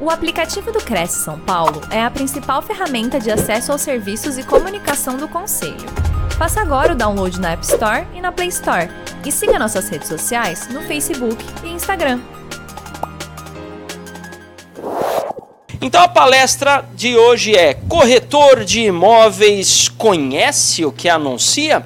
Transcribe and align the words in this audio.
O 0.00 0.10
aplicativo 0.10 0.70
do 0.70 0.78
Cresce 0.78 1.24
São 1.24 1.40
Paulo 1.40 1.80
é 1.90 2.00
a 2.00 2.08
principal 2.08 2.62
ferramenta 2.62 3.18
de 3.18 3.32
acesso 3.32 3.72
aos 3.72 3.80
serviços 3.80 4.38
e 4.38 4.44
comunicação 4.44 5.16
do 5.16 5.26
Conselho. 5.26 5.74
Faça 6.38 6.60
agora 6.60 6.92
o 6.92 6.96
download 6.96 7.40
na 7.40 7.50
App 7.50 7.64
Store 7.64 8.06
e 8.14 8.20
na 8.20 8.30
Play 8.30 8.46
Store. 8.46 8.88
E 9.26 9.32
siga 9.32 9.58
nossas 9.58 9.88
redes 9.88 10.06
sociais 10.06 10.68
no 10.68 10.82
Facebook 10.82 11.44
e 11.64 11.70
Instagram. 11.70 12.20
Então 15.80 16.00
a 16.00 16.08
palestra 16.08 16.84
de 16.94 17.16
hoje 17.16 17.56
é: 17.56 17.74
Corretor 17.74 18.64
de 18.64 18.82
imóveis 18.82 19.88
conhece 19.88 20.84
o 20.84 20.92
que 20.92 21.08
anuncia? 21.08 21.84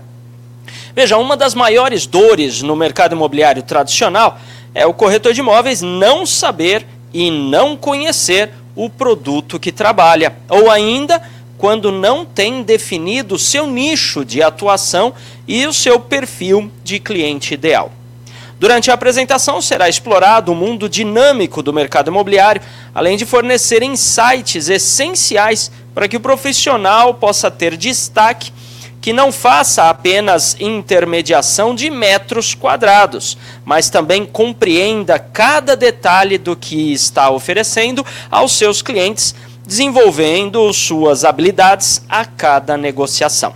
Veja, 0.95 1.17
uma 1.17 1.35
das 1.35 1.55
maiores 1.55 2.07
dores 2.07 2.61
no 2.61 2.77
mercado 2.77 3.15
imobiliário 3.15 3.63
tradicional 3.63 4.39
é 4.75 4.87
o 4.87 4.93
corretor 4.93 5.33
de 5.33 5.41
imóveis 5.41 5.81
não 5.81 6.27
saber 6.27 6.87
e 7.13 7.31
não 7.31 7.77
conhecer 7.77 8.51
o 8.75 8.89
produto 8.89 9.61
que 9.61 9.71
trabalha, 9.71 10.37
ou 10.49 10.71
ainda 10.71 11.23
quando 11.59 11.93
não 11.93 12.25
tem 12.25 12.63
definido 12.63 13.37
o 13.37 13.39
seu 13.39 13.67
nicho 13.67 14.25
de 14.25 14.43
atuação 14.43 15.15
e 15.47 15.67
o 15.67 15.73
seu 15.73 16.01
perfil 16.01 16.71
de 16.83 16.99
cliente 16.99 17.55
ideal. 17.55 17.93
Durante 18.59 18.91
a 18.91 18.95
apresentação 18.95 19.61
será 19.61 19.89
explorado 19.89 20.53
o 20.53 20.55
mundo 20.55 20.89
dinâmico 20.89 21.63
do 21.63 21.73
mercado 21.73 22.11
imobiliário, 22.11 22.63
além 22.95 23.17
de 23.17 23.27
fornecer 23.27 23.83
insights 23.83 24.69
essenciais 24.69 25.71
para 25.95 26.07
que 26.07 26.17
o 26.17 26.21
profissional 26.21 27.15
possa 27.15 27.51
ter 27.51 27.77
destaque 27.77 28.53
que 29.03 29.13
não 29.13 29.33
faça 29.33 29.91
apenas 29.91 30.57
intermediação 30.61 31.75
de 31.75 31.91
metros 31.91 32.55
quadrados, 32.55 33.37
mas 33.65 33.91
também 33.91 34.25
compreenda 34.25 35.19
cada 35.19 35.75
detalhe 35.75 36.39
do 36.39 36.55
que 36.55 36.93
está 36.93 37.29
oferecendo 37.29 38.07
aos 38.31 38.53
seus 38.53 38.81
clientes, 38.81 39.35
desenvolvendo 39.67 40.73
suas 40.73 41.25
habilidades 41.25 42.05
a 42.09 42.25
cada 42.25 42.77
negociação. 42.77 43.53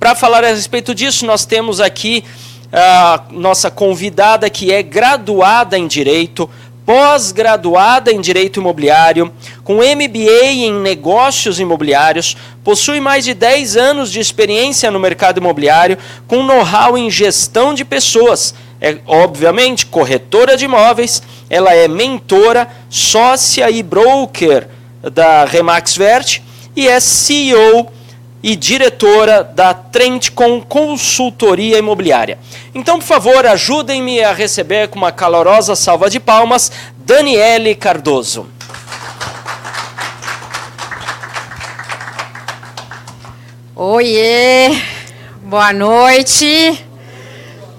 Para 0.00 0.14
falar 0.14 0.42
a 0.42 0.48
respeito 0.48 0.94
disso, 0.94 1.26
nós 1.26 1.44
temos 1.44 1.78
aqui 1.78 2.24
a 2.72 3.24
nossa 3.30 3.70
convidada 3.70 4.48
que 4.48 4.72
é 4.72 4.82
graduada 4.82 5.76
em 5.76 5.86
Direito, 5.86 6.48
pós-graduada 6.88 8.10
em 8.10 8.18
Direito 8.18 8.60
Imobiliário, 8.60 9.30
com 9.62 9.74
MBA 9.74 10.46
em 10.46 10.72
Negócios 10.72 11.60
Imobiliários, 11.60 12.34
possui 12.64 12.98
mais 12.98 13.26
de 13.26 13.34
10 13.34 13.76
anos 13.76 14.10
de 14.10 14.20
experiência 14.20 14.90
no 14.90 14.98
mercado 14.98 15.36
imobiliário, 15.36 15.98
com 16.26 16.42
know-how 16.42 16.96
em 16.96 17.10
gestão 17.10 17.74
de 17.74 17.84
pessoas. 17.84 18.54
É, 18.80 18.96
obviamente, 19.06 19.84
corretora 19.84 20.56
de 20.56 20.64
imóveis, 20.64 21.22
ela 21.50 21.74
é 21.74 21.86
mentora, 21.88 22.66
sócia 22.88 23.70
e 23.70 23.82
broker 23.82 24.66
da 25.12 25.44
Remax 25.44 25.94
Vert 25.94 26.40
e 26.74 26.88
é 26.88 27.00
CEO 27.00 27.92
e 28.42 28.54
diretora 28.54 29.42
da 29.42 29.74
Trendcom 29.74 30.60
Consultoria 30.60 31.78
Imobiliária. 31.78 32.38
Então, 32.74 32.98
por 32.98 33.04
favor, 33.06 33.46
ajudem-me 33.46 34.22
a 34.22 34.32
receber 34.32 34.88
com 34.88 34.98
uma 34.98 35.10
calorosa 35.12 35.74
salva 35.74 36.08
de 36.08 36.20
palmas 36.20 36.70
Daniele 36.98 37.74
Cardoso. 37.74 38.46
Oiê! 43.74 44.76
Boa 45.42 45.72
noite. 45.72 46.84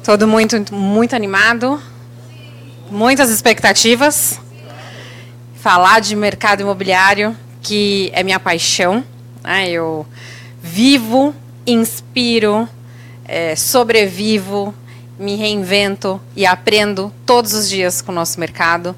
Todo 0.03 0.27
muito 0.27 0.73
muito 0.73 1.15
animado. 1.15 1.79
Muitas 2.89 3.29
expectativas. 3.29 4.39
Falar 5.55 5.99
de 5.99 6.15
mercado 6.15 6.61
imobiliário, 6.61 7.35
que 7.61 8.09
é 8.13 8.23
minha 8.23 8.39
paixão. 8.39 9.03
Né? 9.43 9.69
Eu 9.69 10.05
vivo, 10.71 11.33
inspiro, 11.65 12.69
é, 13.25 13.55
sobrevivo, 13.55 14.73
me 15.17 15.35
reinvento 15.35 16.21
e 16.35 16.45
aprendo 16.45 17.11
todos 17.25 17.53
os 17.53 17.67
dias 17.67 18.01
com 18.01 18.11
o 18.11 18.15
nosso 18.15 18.39
mercado. 18.39 18.95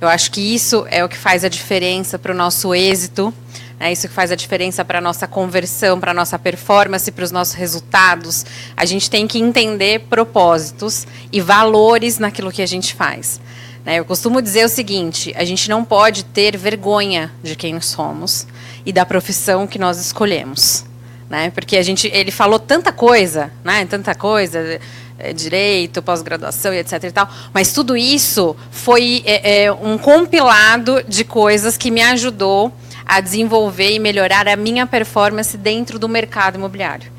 Eu 0.00 0.06
acho 0.06 0.30
que 0.30 0.40
isso 0.40 0.86
é 0.90 1.02
o 1.02 1.08
que 1.08 1.16
faz 1.16 1.42
a 1.42 1.48
diferença 1.48 2.18
para 2.18 2.32
o 2.32 2.36
nosso 2.36 2.74
êxito, 2.74 3.32
é 3.80 3.90
isso 3.90 4.06
que 4.06 4.14
faz 4.14 4.30
a 4.30 4.36
diferença 4.36 4.84
para 4.84 4.98
a 4.98 5.00
nossa 5.00 5.26
conversão, 5.26 5.98
para 5.98 6.12
a 6.12 6.14
nossa 6.14 6.38
performance, 6.38 7.10
para 7.10 7.24
os 7.24 7.32
nossos 7.32 7.54
resultados. 7.54 8.44
A 8.76 8.84
gente 8.84 9.10
tem 9.10 9.26
que 9.26 9.38
entender 9.38 10.00
propósitos 10.08 11.06
e 11.32 11.40
valores 11.40 12.18
naquilo 12.18 12.52
que 12.52 12.62
a 12.62 12.66
gente 12.66 12.94
faz. 12.94 13.40
Né? 13.84 13.98
Eu 13.98 14.04
costumo 14.04 14.40
dizer 14.40 14.64
o 14.64 14.68
seguinte: 14.68 15.34
a 15.36 15.44
gente 15.44 15.68
não 15.68 15.84
pode 15.84 16.24
ter 16.24 16.56
vergonha 16.56 17.32
de 17.42 17.56
quem 17.56 17.80
somos 17.80 18.46
e 18.86 18.92
da 18.92 19.04
profissão 19.04 19.66
que 19.66 19.78
nós 19.78 19.98
escolhemos 19.98 20.84
né? 21.28 21.50
Porque 21.50 21.76
a 21.76 21.82
gente, 21.82 22.08
ele 22.12 22.30
falou 22.30 22.58
tanta 22.58 22.92
coisa, 22.92 23.50
né? 23.62 23.84
Tanta 23.86 24.14
coisa, 24.14 24.80
é, 25.18 25.32
direito, 25.32 26.02
pós-graduação 26.02 26.72
e 26.74 26.78
etc. 26.78 27.04
E 27.04 27.10
tal, 27.12 27.28
mas 27.52 27.72
tudo 27.72 27.96
isso 27.96 28.56
foi 28.70 29.22
é, 29.24 29.64
é, 29.64 29.72
um 29.72 29.96
compilado 29.96 31.02
de 31.06 31.24
coisas 31.24 31.76
que 31.76 31.90
me 31.90 32.02
ajudou 32.02 32.72
a 33.06 33.20
desenvolver 33.20 33.92
e 33.92 33.98
melhorar 33.98 34.48
a 34.48 34.56
minha 34.56 34.86
performance 34.86 35.56
dentro 35.56 35.98
do 35.98 36.08
mercado 36.08 36.56
imobiliário. 36.56 37.12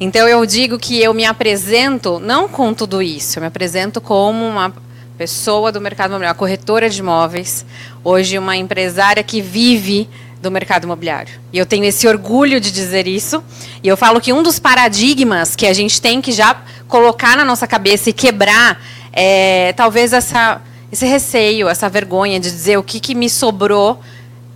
Então 0.00 0.28
eu 0.28 0.44
digo 0.46 0.78
que 0.78 1.00
eu 1.02 1.12
me 1.12 1.24
apresento 1.24 2.18
não 2.18 2.48
com 2.48 2.72
tudo 2.72 3.02
isso, 3.02 3.38
eu 3.38 3.40
me 3.40 3.48
apresento 3.48 4.00
como 4.00 4.46
uma 4.46 4.72
pessoa 5.16 5.72
do 5.72 5.80
mercado 5.80 6.10
imobiliário, 6.10 6.34
uma 6.34 6.38
corretora 6.38 6.88
de 6.88 7.00
imóveis, 7.00 7.66
hoje 8.04 8.38
uma 8.38 8.56
empresária 8.56 9.22
que 9.22 9.40
vive 9.40 10.08
do 10.40 10.50
mercado 10.50 10.84
imobiliário. 10.84 11.40
E 11.52 11.58
eu 11.58 11.66
tenho 11.66 11.84
esse 11.84 12.06
orgulho 12.06 12.60
de 12.60 12.70
dizer 12.70 13.06
isso. 13.06 13.42
E 13.82 13.88
eu 13.88 13.96
falo 13.96 14.20
que 14.20 14.32
um 14.32 14.42
dos 14.42 14.58
paradigmas 14.58 15.56
que 15.56 15.66
a 15.66 15.72
gente 15.72 16.00
tem 16.00 16.20
que 16.20 16.32
já 16.32 16.62
colocar 16.86 17.36
na 17.36 17.44
nossa 17.44 17.66
cabeça 17.66 18.10
e 18.10 18.12
quebrar 18.12 18.80
é 19.12 19.72
talvez 19.72 20.12
essa, 20.12 20.60
esse 20.92 21.06
receio, 21.06 21.68
essa 21.68 21.88
vergonha 21.88 22.38
de 22.38 22.50
dizer 22.50 22.78
o 22.78 22.82
que, 22.82 23.00
que 23.00 23.14
me 23.14 23.28
sobrou 23.28 24.00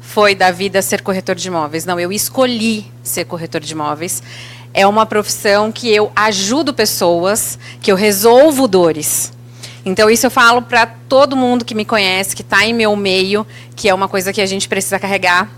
foi 0.00 0.34
da 0.34 0.50
vida 0.50 0.81
ser 0.82 1.03
corretor 1.03 1.34
de 1.34 1.48
imóveis. 1.48 1.84
Não, 1.84 1.98
eu 1.98 2.12
escolhi 2.12 2.87
ser 3.03 3.25
corretor 3.25 3.60
de 3.60 3.72
imóveis. 3.72 4.22
É 4.75 4.87
uma 4.87 5.04
profissão 5.04 5.72
que 5.72 5.88
eu 5.88 6.12
ajudo 6.15 6.72
pessoas, 6.72 7.59
que 7.81 7.91
eu 7.91 7.97
resolvo 7.97 8.69
dores. 8.69 9.32
Então, 9.84 10.09
isso 10.09 10.26
eu 10.26 10.31
falo 10.31 10.62
para 10.62 10.87
todo 10.87 11.37
mundo 11.37 11.65
que 11.65 11.75
me 11.75 11.84
conhece, 11.84 12.37
que 12.37 12.42
está 12.42 12.65
em 12.65 12.72
meu 12.72 12.94
meio, 12.94 13.44
que 13.75 13.88
é 13.88 13.94
uma 13.94 14.06
coisa 14.06 14.32
que 14.32 14.41
a 14.41 14.47
gente 14.47 14.69
precisa 14.69 14.98
carregar 14.98 15.50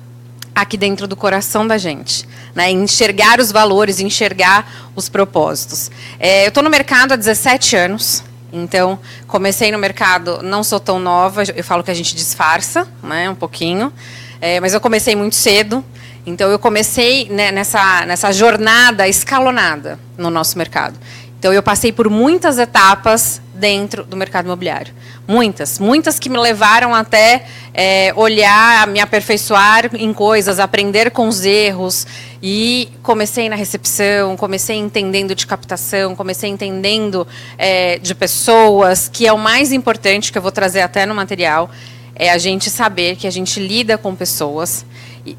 aqui 0.54 0.76
dentro 0.76 1.06
do 1.06 1.16
coração 1.16 1.66
da 1.66 1.76
gente. 1.76 2.26
Né? 2.54 2.70
Enxergar 2.70 3.40
os 3.40 3.50
valores, 3.50 3.98
enxergar 4.00 4.90
os 4.94 5.08
propósitos. 5.08 5.90
É, 6.18 6.44
eu 6.44 6.48
estou 6.48 6.62
no 6.62 6.70
mercado 6.70 7.12
há 7.12 7.16
17 7.16 7.76
anos. 7.76 8.22
Então, 8.52 8.98
comecei 9.26 9.72
no 9.72 9.78
mercado, 9.78 10.40
não 10.40 10.62
sou 10.62 10.78
tão 10.78 11.00
nova, 11.00 11.42
eu 11.56 11.64
falo 11.64 11.82
que 11.82 11.90
a 11.90 11.94
gente 11.94 12.14
disfarça, 12.14 12.86
né, 13.02 13.28
um 13.28 13.34
pouquinho, 13.34 13.92
é, 14.40 14.60
mas 14.60 14.72
eu 14.72 14.80
comecei 14.80 15.16
muito 15.16 15.34
cedo. 15.34 15.84
Então, 16.24 16.48
eu 16.48 16.58
comecei 16.58 17.28
né, 17.28 17.50
nessa, 17.50 18.06
nessa 18.06 18.32
jornada 18.32 19.08
escalonada 19.08 19.98
no 20.16 20.30
nosso 20.30 20.56
mercado. 20.56 20.96
Então, 21.44 21.52
eu 21.52 21.62
passei 21.62 21.92
por 21.92 22.08
muitas 22.08 22.56
etapas 22.56 23.38
dentro 23.52 24.02
do 24.02 24.16
mercado 24.16 24.46
imobiliário. 24.46 24.94
Muitas, 25.28 25.78
muitas 25.78 26.18
que 26.18 26.30
me 26.30 26.38
levaram 26.38 26.94
até 26.94 27.44
é, 27.74 28.14
olhar, 28.16 28.86
me 28.86 28.98
aperfeiçoar 28.98 29.94
em 29.94 30.14
coisas, 30.14 30.58
aprender 30.58 31.10
com 31.10 31.28
os 31.28 31.44
erros. 31.44 32.06
E 32.42 32.88
comecei 33.02 33.50
na 33.50 33.56
recepção, 33.56 34.38
comecei 34.38 34.78
entendendo 34.78 35.34
de 35.34 35.46
captação, 35.46 36.16
comecei 36.16 36.48
entendendo 36.48 37.28
é, 37.58 37.98
de 37.98 38.14
pessoas, 38.14 39.10
que 39.12 39.26
é 39.26 39.32
o 39.34 39.36
mais 39.36 39.70
importante 39.70 40.32
que 40.32 40.38
eu 40.38 40.42
vou 40.42 40.50
trazer 40.50 40.80
até 40.80 41.04
no 41.04 41.14
material, 41.14 41.70
é 42.14 42.30
a 42.30 42.38
gente 42.38 42.70
saber 42.70 43.16
que 43.16 43.26
a 43.26 43.30
gente 43.30 43.60
lida 43.60 43.98
com 43.98 44.14
pessoas 44.14 44.86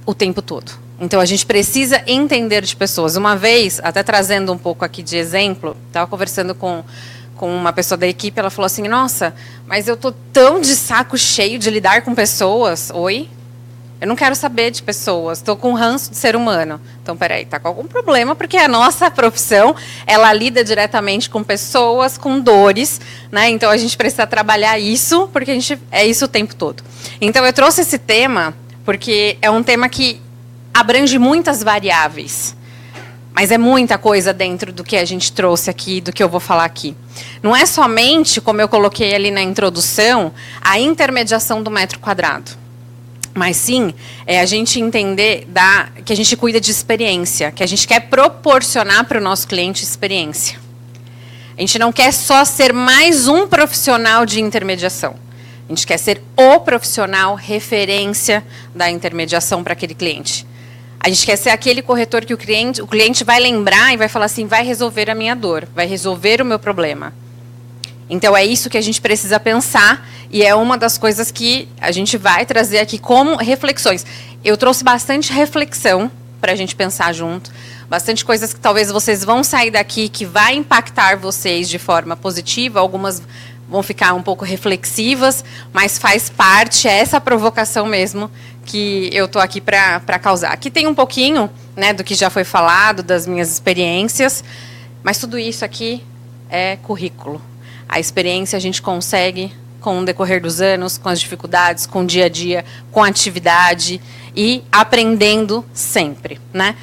o 0.06 0.14
tempo 0.14 0.44
todo. 0.44 0.85
Então 1.00 1.20
a 1.20 1.26
gente 1.26 1.46
precisa 1.46 2.02
entender 2.08 2.62
de 2.62 2.76
pessoas. 2.76 3.16
Uma 3.16 3.36
vez, 3.36 3.82
até 3.84 4.02
trazendo 4.02 4.54
um 4.54 4.58
pouco 4.58 4.86
aqui 4.86 5.04
de 5.04 5.18
exemplo, 5.18 5.76
estava 5.88 6.08
conversando 6.08 6.56
com 6.56 6.84
com 7.36 7.54
uma 7.54 7.74
pessoa 7.74 7.98
da 7.98 8.08
equipe, 8.08 8.40
ela 8.40 8.50
falou 8.50 8.66
assim: 8.66 8.88
Nossa, 8.88 9.36
mas 9.68 9.88
eu 9.88 9.98
tô 9.98 10.12
tão 10.12 10.60
de 10.60 10.76
saco 10.76 11.18
cheio 11.18 11.60
de 11.60 11.70
lidar 11.70 12.02
com 12.02 12.16
pessoas. 12.16 12.92
Oi? 12.94 13.30
Eu 14.00 14.10
não 14.10 14.16
quero 14.16 14.36
saber 14.36 14.72
de 14.72 14.84
pessoas, 14.84 15.38
estou 15.38 15.56
com 15.56 15.74
ranço 15.74 16.12
de 16.12 16.18
ser 16.18 16.36
humano. 16.36 16.82
Então, 17.02 17.16
peraí, 17.16 17.44
está 17.44 17.60
com 17.60 17.70
algum 17.70 17.86
problema, 17.86 18.36
porque 18.36 18.58
a 18.58 18.68
nossa 18.68 19.10
profissão, 19.12 19.74
ela 20.06 20.32
lida 20.34 20.64
diretamente 20.66 21.30
com 21.30 21.42
pessoas, 21.42 22.18
com 22.18 22.40
dores, 22.40 23.00
né? 23.32 23.50
Então, 23.50 23.72
a 23.72 23.78
gente 23.78 23.96
precisa 23.96 24.28
trabalhar 24.28 24.78
isso, 24.78 25.30
porque 25.32 25.50
a 25.50 25.54
gente 25.54 25.80
é 25.90 26.06
isso 26.06 26.26
o 26.26 26.28
tempo 26.28 26.54
todo. 26.54 26.84
Então, 27.22 27.46
eu 27.46 27.54
trouxe 27.54 27.82
esse 27.82 27.98
tema, 27.98 28.54
porque 28.84 29.38
é 29.42 29.50
um 29.50 29.64
tema 29.64 29.88
que 29.88 30.22
abrange 30.76 31.18
muitas 31.18 31.64
variáveis. 31.64 32.54
Mas 33.32 33.50
é 33.50 33.58
muita 33.58 33.98
coisa 33.98 34.34
dentro 34.34 34.74
do 34.74 34.84
que 34.84 34.98
a 34.98 35.06
gente 35.06 35.32
trouxe 35.32 35.70
aqui, 35.70 36.02
do 36.02 36.12
que 36.12 36.22
eu 36.22 36.28
vou 36.28 36.42
falar 36.42 36.66
aqui. 36.66 36.94
Não 37.42 37.56
é 37.56 37.66
somente, 37.66 38.42
como 38.42 38.60
eu 38.60 38.68
coloquei 38.68 39.16
ali 39.16 39.32
na 39.32 39.42
introdução, 39.42 40.34
a 40.62 40.78
intermediação 40.78 41.64
do 41.64 41.72
metro 41.72 41.98
quadrado. 42.00 42.52
mas 43.34 43.58
sim 43.58 43.94
é 44.26 44.40
a 44.40 44.46
gente 44.46 44.80
entender 44.80 45.46
da, 45.50 45.90
que 46.06 46.14
a 46.14 46.16
gente 46.16 46.38
cuida 46.38 46.60
de 46.60 46.72
experiência, 46.72 47.52
que 47.52 47.64
a 47.64 47.68
gente 47.68 47.86
quer 47.86 48.02
proporcionar 48.02 49.06
para 49.06 49.20
o 49.20 49.22
nosso 49.22 49.48
cliente 49.48 49.84
experiência. 49.84 50.58
A 51.58 51.62
gente 51.62 51.78
não 51.78 51.92
quer 51.92 52.14
só 52.14 52.44
ser 52.46 52.74
mais 52.74 53.28
um 53.28 53.48
profissional 53.48 54.26
de 54.26 54.42
intermediação. 54.42 55.16
A 55.68 55.72
gente 55.72 55.88
quer 55.88 55.98
ser 55.98 56.22
o 56.38 56.60
profissional 56.60 57.36
referência 57.36 58.46
da 58.74 58.90
intermediação 58.90 59.64
para 59.64 59.74
aquele 59.74 59.96
cliente. 59.96 60.46
A 61.00 61.10
gente 61.10 61.26
quer 61.26 61.36
ser 61.36 61.50
aquele 61.50 61.82
corretor 61.82 62.26
que 62.26 62.34
o 62.34 62.38
cliente, 62.38 62.82
o 62.82 62.88
cliente 62.88 63.24
vai 63.24 63.40
lembrar 63.40 63.94
e 63.94 63.98
vai 63.98 64.08
falar 64.08 64.26
assim, 64.26 64.48
vai 64.48 64.64
resolver 64.64 65.10
a 65.10 65.16
minha 65.16 65.36
dor, 65.36 65.68
vai 65.76 65.86
resolver 65.86 66.42
o 66.42 66.46
meu 66.46 66.58
problema. 66.58 67.14
Então 68.10 68.36
é 68.38 68.46
isso 68.46 68.70
que 68.70 68.78
a 68.78 68.82
gente 68.82 69.02
precisa 69.02 69.40
pensar 69.40 70.08
e 70.30 70.44
é 70.44 70.54
uma 70.54 70.78
das 70.78 70.98
coisas 70.98 71.32
que 71.32 71.68
a 71.82 71.92
gente 71.92 72.18
vai 72.18 72.46
trazer 72.46 72.80
aqui 72.80 73.00
como 73.00 73.36
reflexões. 73.36 74.06
Eu 74.44 74.58
trouxe 74.58 74.84
bastante 74.84 75.32
reflexão 75.34 76.12
para 76.40 76.52
a 76.52 76.56
gente 76.56 76.76
pensar 76.76 77.14
junto, 77.14 77.52
bastante 77.90 78.24
coisas 78.24 78.54
que 78.54 78.60
talvez 78.60 78.92
vocês 78.92 79.24
vão 79.24 79.44
sair 79.44 79.72
daqui 79.72 80.08
que 80.10 80.26
vai 80.26 80.56
impactar 80.56 81.18
vocês 81.18 81.68
de 81.68 81.80
forma 81.80 82.16
positiva, 82.16 82.80
algumas 82.80 83.22
vão 83.68 83.82
ficar 83.82 84.14
um 84.14 84.22
pouco 84.22 84.46
reflexivas, 84.46 85.44
mas 85.74 85.98
faz 85.98 86.30
parte, 86.30 86.88
é 86.88 87.00
essa 87.00 87.20
provocação 87.20 87.88
mesmo 87.88 88.30
que 88.66 89.10
eu 89.14 89.26
estou 89.26 89.42
aqui 89.42 89.62
para 89.62 90.20
causar. 90.20 90.52
Aqui 90.52 90.70
tem 90.70 90.88
um 90.88 90.96
pouquinho 90.96 91.50
né, 91.76 91.94
do 91.94 92.04
que 92.04 92.16
já 92.16 92.30
foi 92.30 92.44
falado, 92.44 93.04
das 93.04 93.28
minhas 93.28 93.52
experiências, 93.52 94.44
mas 95.04 95.18
tudo 95.18 95.38
isso 95.38 95.64
aqui 95.64 96.04
é 96.50 96.76
currículo. 96.78 97.42
A 97.88 98.00
experiência 98.00 98.58
a 98.58 98.60
gente 98.60 98.82
consegue 98.82 99.54
com 99.80 100.00
o 100.00 100.06
decorrer 100.06 100.42
dos 100.42 100.62
anos, 100.62 100.98
com 100.98 101.08
as 101.08 101.20
dificuldades, 101.20 101.86
com 101.86 102.02
o 102.02 102.06
dia 102.06 102.26
a 102.26 102.30
dia, 102.30 102.66
com 102.92 103.04
a 103.04 103.08
atividade 103.08 104.02
e 104.36 104.64
aprendendo 104.72 105.64
sempre, 105.74 106.42
né? 106.52 106.76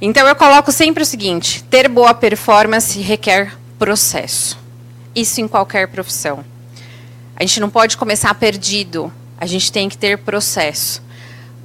Então 0.00 0.26
eu 0.26 0.34
coloco 0.34 0.72
sempre 0.72 1.02
o 1.02 1.06
seguinte: 1.06 1.62
ter 1.64 1.88
boa 1.88 2.14
performance 2.14 2.98
requer 3.00 3.54
processo. 3.78 4.58
Isso 5.14 5.40
em 5.40 5.48
qualquer 5.48 5.88
profissão. 5.88 6.44
A 7.36 7.42
gente 7.42 7.60
não 7.60 7.68
pode 7.68 7.96
começar 7.96 8.32
perdido. 8.34 9.12
A 9.38 9.46
gente 9.46 9.70
tem 9.70 9.88
que 9.88 9.98
ter 9.98 10.18
processo. 10.18 11.02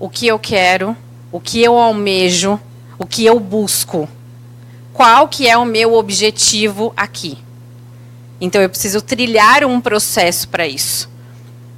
O 0.03 0.09
que 0.09 0.27
eu 0.27 0.37
quero, 0.37 0.97
o 1.31 1.39
que 1.39 1.63
eu 1.63 1.77
almejo, 1.77 2.59
o 2.99 3.05
que 3.05 3.25
eu 3.25 3.39
busco. 3.39 4.09
Qual 4.91 5.29
que 5.29 5.47
é 5.47 5.55
o 5.57 5.63
meu 5.63 5.93
objetivo 5.93 6.91
aqui? 6.97 7.37
Então 8.41 8.61
eu 8.61 8.69
preciso 8.69 9.01
trilhar 9.01 9.63
um 9.63 9.79
processo 9.79 10.49
para 10.49 10.67
isso. 10.67 11.09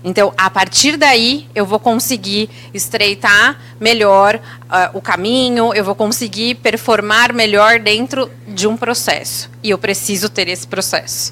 Então, 0.04 0.34
a 0.36 0.50
partir 0.50 0.98
daí, 0.98 1.48
eu 1.54 1.68
vou 1.68 1.78
conseguir 1.78 2.50
estreitar 2.74 3.62
melhor 3.80 4.38
uh, 4.38 4.98
o 4.98 5.02
caminho, 5.02 5.72
eu 5.76 5.84
vou 5.84 5.94
conseguir 5.94 6.56
performar 6.56 7.32
melhor 7.32 7.78
dentro 7.78 8.32
de 8.48 8.68
um 8.68 8.76
processo. 8.76 9.52
E 9.62 9.70
eu 9.70 9.78
preciso 9.78 10.30
ter 10.30 10.48
esse 10.48 10.66
processo. 10.66 11.32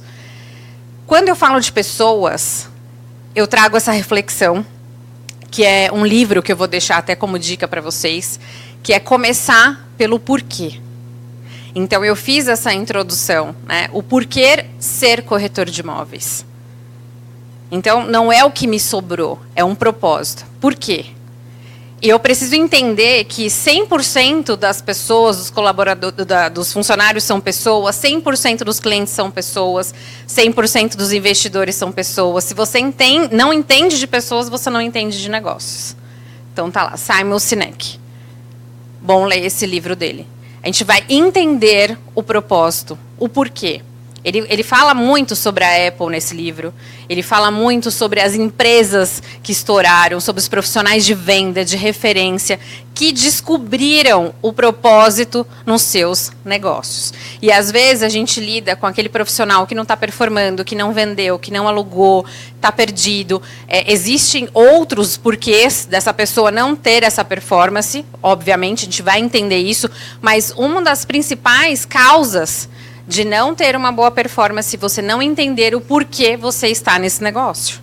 Quando 1.08 1.28
eu 1.28 1.36
falo 1.36 1.60
de 1.60 1.72
pessoas, 1.72 2.70
eu 3.34 3.48
trago 3.48 3.78
essa 3.78 3.92
reflexão, 3.92 4.64
que 5.54 5.64
é 5.64 5.92
um 5.94 6.04
livro 6.04 6.42
que 6.42 6.52
eu 6.52 6.58
vou 6.58 6.66
deixar 6.66 6.98
até 6.98 7.16
como 7.16 7.38
dica 7.38 7.68
para 7.68 7.80
vocês, 7.80 8.40
que 8.82 8.92
é 8.92 9.00
começar 9.00 9.88
pelo 9.96 10.20
porquê. 10.20 10.82
Então 11.76 12.04
eu 12.04 12.16
fiz 12.16 12.48
essa 12.48 12.74
introdução, 12.74 13.56
né? 13.68 13.88
O 13.94 14.02
porquê 14.02 14.66
ser 14.80 15.22
corretor 15.22 15.70
de 15.70 15.82
imóveis. 15.82 16.44
Então 17.72 18.04
não 18.04 18.32
é 18.32 18.44
o 18.44 18.50
que 18.50 18.66
me 18.66 18.80
sobrou, 18.80 19.40
é 19.56 19.64
um 19.64 19.76
propósito. 19.76 20.44
Por 20.60 20.74
quê? 20.74 21.06
E 22.04 22.10
eu 22.10 22.20
preciso 22.20 22.54
entender 22.54 23.24
que 23.24 23.46
100% 23.46 24.58
das 24.58 24.82
pessoas, 24.82 25.38
dos 25.38 25.50
colaboradores, 25.50 26.26
da, 26.26 26.50
dos 26.50 26.74
funcionários 26.74 27.24
são 27.24 27.40
pessoas, 27.40 27.96
100% 27.96 28.58
dos 28.66 28.78
clientes 28.78 29.14
são 29.14 29.32
pessoas, 29.32 29.96
100% 30.28 30.98
dos 30.98 31.14
investidores 31.14 31.76
são 31.76 31.94
pessoas. 31.94 32.44
Se 32.44 32.54
você 32.54 32.80
entende, 32.80 33.34
não 33.34 33.54
entende 33.54 33.98
de 33.98 34.06
pessoas, 34.06 34.50
você 34.50 34.70
não 34.70 34.82
entende 34.82 35.22
de 35.22 35.30
negócios. 35.30 35.96
Então 36.52 36.70
tá 36.70 36.84
lá, 36.84 36.98
Simon 36.98 37.40
Sinek. 37.40 37.98
Bom 39.02 39.24
ler 39.24 39.46
esse 39.46 39.66
livro 39.66 39.96
dele. 39.96 40.28
A 40.62 40.66
gente 40.66 40.84
vai 40.84 41.06
entender 41.08 41.98
o 42.14 42.22
propósito, 42.22 43.00
o 43.18 43.30
porquê. 43.30 43.82
Ele, 44.24 44.46
ele 44.50 44.64
fala 44.64 44.94
muito 44.94 45.36
sobre 45.36 45.64
a 45.64 45.88
Apple 45.88 46.08
nesse 46.08 46.34
livro. 46.36 46.74
Ele 47.10 47.22
fala 47.22 47.52
muito 47.52 47.92
sobre 47.92 48.22
as 48.22 48.34
empresas 48.34 49.22
que 49.42 49.52
estouraram, 49.52 50.20
sobre 50.20 50.40
os 50.40 50.48
profissionais 50.48 51.06
de 51.06 51.14
venda, 51.14 51.66
de 51.66 51.76
referência, 51.76 52.60
que 52.96 53.12
descobriram 53.12 54.34
o 54.42 54.54
propósito 54.54 55.46
nos 55.66 55.82
seus 55.82 56.32
negócios. 56.46 57.14
E 57.42 57.52
às 57.52 57.70
vezes 57.70 58.04
a 58.04 58.10
gente 58.10 58.40
lida 58.40 58.76
com 58.76 58.86
aquele 58.86 59.10
profissional 59.10 59.68
que 59.68 59.76
não 59.76 59.84
está 59.84 59.98
performando, 59.98 60.64
que 60.64 60.76
não 60.76 60.94
vendeu, 60.94 61.38
que 61.38 61.52
não 61.52 61.68
alugou, 61.68 62.26
está 62.56 62.72
perdido. 62.72 63.42
É, 63.68 63.92
existem 63.92 64.48
outros 64.54 65.18
porquês 65.18 65.86
dessa 65.86 66.14
pessoa 66.14 66.52
não 66.52 66.76
ter 66.76 67.04
essa 67.04 67.26
performance. 67.26 68.06
Obviamente, 68.22 68.84
a 68.84 68.86
gente 68.86 69.02
vai 69.02 69.20
entender 69.20 69.58
isso. 69.58 69.90
Mas 70.22 70.54
uma 70.56 70.82
das 70.82 71.04
principais 71.04 71.84
causas 71.84 72.70
de 73.08 73.26
não 73.26 73.54
ter 73.54 73.76
uma 73.76 73.92
boa 73.92 74.10
performance 74.10 74.70
se 74.70 74.78
você 74.78 75.02
não 75.02 75.22
entender 75.22 75.76
o 75.76 75.82
porquê 75.82 76.38
você 76.38 76.68
está 76.68 76.98
nesse 76.98 77.24
negócio. 77.24 77.82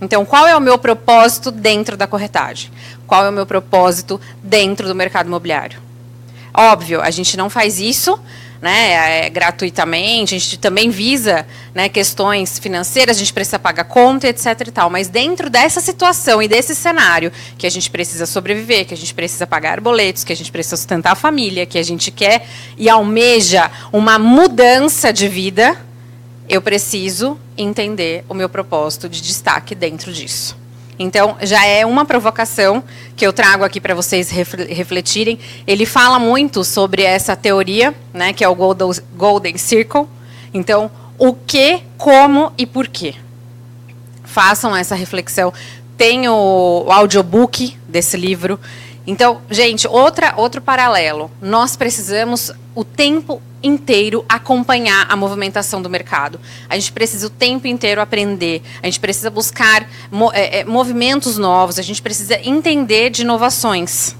Então, 0.00 0.24
qual 0.24 0.46
é 0.46 0.56
o 0.56 0.60
meu 0.60 0.78
propósito 0.78 1.50
dentro 1.50 1.96
da 1.96 2.06
corretagem? 2.06 2.70
Qual 3.06 3.24
é 3.24 3.28
o 3.28 3.32
meu 3.32 3.44
propósito 3.44 4.18
dentro 4.42 4.88
do 4.88 4.94
mercado 4.94 5.26
imobiliário? 5.26 5.80
Óbvio, 6.54 7.00
a 7.02 7.10
gente 7.10 7.36
não 7.36 7.50
faz 7.50 7.78
isso 7.78 8.18
né, 8.60 9.24
é, 9.24 9.30
gratuitamente, 9.30 10.34
a 10.34 10.38
gente 10.38 10.58
também 10.58 10.90
visa 10.90 11.46
né, 11.74 11.88
questões 11.88 12.58
financeiras, 12.58 13.16
a 13.16 13.18
gente 13.18 13.32
precisa 13.32 13.58
pagar 13.58 13.84
conta, 13.84 14.28
etc. 14.28 14.46
e 14.66 14.70
tal. 14.70 14.90
Mas 14.90 15.08
dentro 15.08 15.48
dessa 15.48 15.80
situação 15.80 16.42
e 16.42 16.48
desse 16.48 16.74
cenário, 16.74 17.32
que 17.56 17.66
a 17.66 17.70
gente 17.70 17.90
precisa 17.90 18.26
sobreviver, 18.26 18.86
que 18.86 18.92
a 18.92 18.96
gente 18.96 19.14
precisa 19.14 19.46
pagar 19.46 19.80
boletos, 19.80 20.24
que 20.24 20.32
a 20.32 20.36
gente 20.36 20.52
precisa 20.52 20.76
sustentar 20.76 21.12
a 21.12 21.16
família, 21.16 21.64
que 21.64 21.78
a 21.78 21.82
gente 21.82 22.10
quer 22.10 22.46
e 22.76 22.88
almeja 22.88 23.70
uma 23.92 24.18
mudança 24.18 25.12
de 25.12 25.26
vida, 25.26 25.76
eu 26.48 26.60
preciso 26.60 27.38
entender 27.56 28.24
o 28.28 28.34
meu 28.34 28.48
propósito 28.48 29.08
de 29.08 29.22
destaque 29.22 29.74
dentro 29.74 30.12
disso. 30.12 30.59
Então, 31.02 31.38
já 31.40 31.64
é 31.64 31.86
uma 31.86 32.04
provocação 32.04 32.84
que 33.16 33.26
eu 33.26 33.32
trago 33.32 33.64
aqui 33.64 33.80
para 33.80 33.94
vocês 33.94 34.28
refletirem. 34.28 35.38
Ele 35.66 35.86
fala 35.86 36.18
muito 36.18 36.62
sobre 36.62 37.02
essa 37.02 37.34
teoria, 37.34 37.94
né, 38.12 38.34
que 38.34 38.44
é 38.44 38.48
o 38.50 38.54
Golden 38.54 39.56
Circle. 39.56 40.06
Então, 40.52 40.90
o 41.16 41.32
que, 41.32 41.80
como 41.96 42.52
e 42.58 42.66
por 42.66 42.86
quê. 42.86 43.14
Façam 44.24 44.76
essa 44.76 44.94
reflexão. 44.94 45.54
Tem 45.96 46.28
o, 46.28 46.84
audiobook 46.90 47.78
desse 47.88 48.18
livro. 48.18 48.60
Então, 49.10 49.40
gente, 49.50 49.88
outra, 49.88 50.34
outro 50.36 50.62
paralelo. 50.62 51.28
Nós 51.42 51.74
precisamos 51.74 52.52
o 52.76 52.84
tempo 52.84 53.42
inteiro 53.60 54.24
acompanhar 54.28 55.04
a 55.08 55.16
movimentação 55.16 55.82
do 55.82 55.90
mercado. 55.90 56.38
A 56.68 56.76
gente 56.76 56.92
precisa 56.92 57.26
o 57.26 57.30
tempo 57.30 57.66
inteiro 57.66 58.00
aprender, 58.00 58.62
a 58.80 58.86
gente 58.86 59.00
precisa 59.00 59.28
buscar 59.28 59.82
é, 60.32 60.60
é, 60.60 60.64
movimentos 60.64 61.36
novos, 61.36 61.76
a 61.76 61.82
gente 61.82 62.00
precisa 62.00 62.38
entender 62.44 63.10
de 63.10 63.22
inovações. 63.22 64.14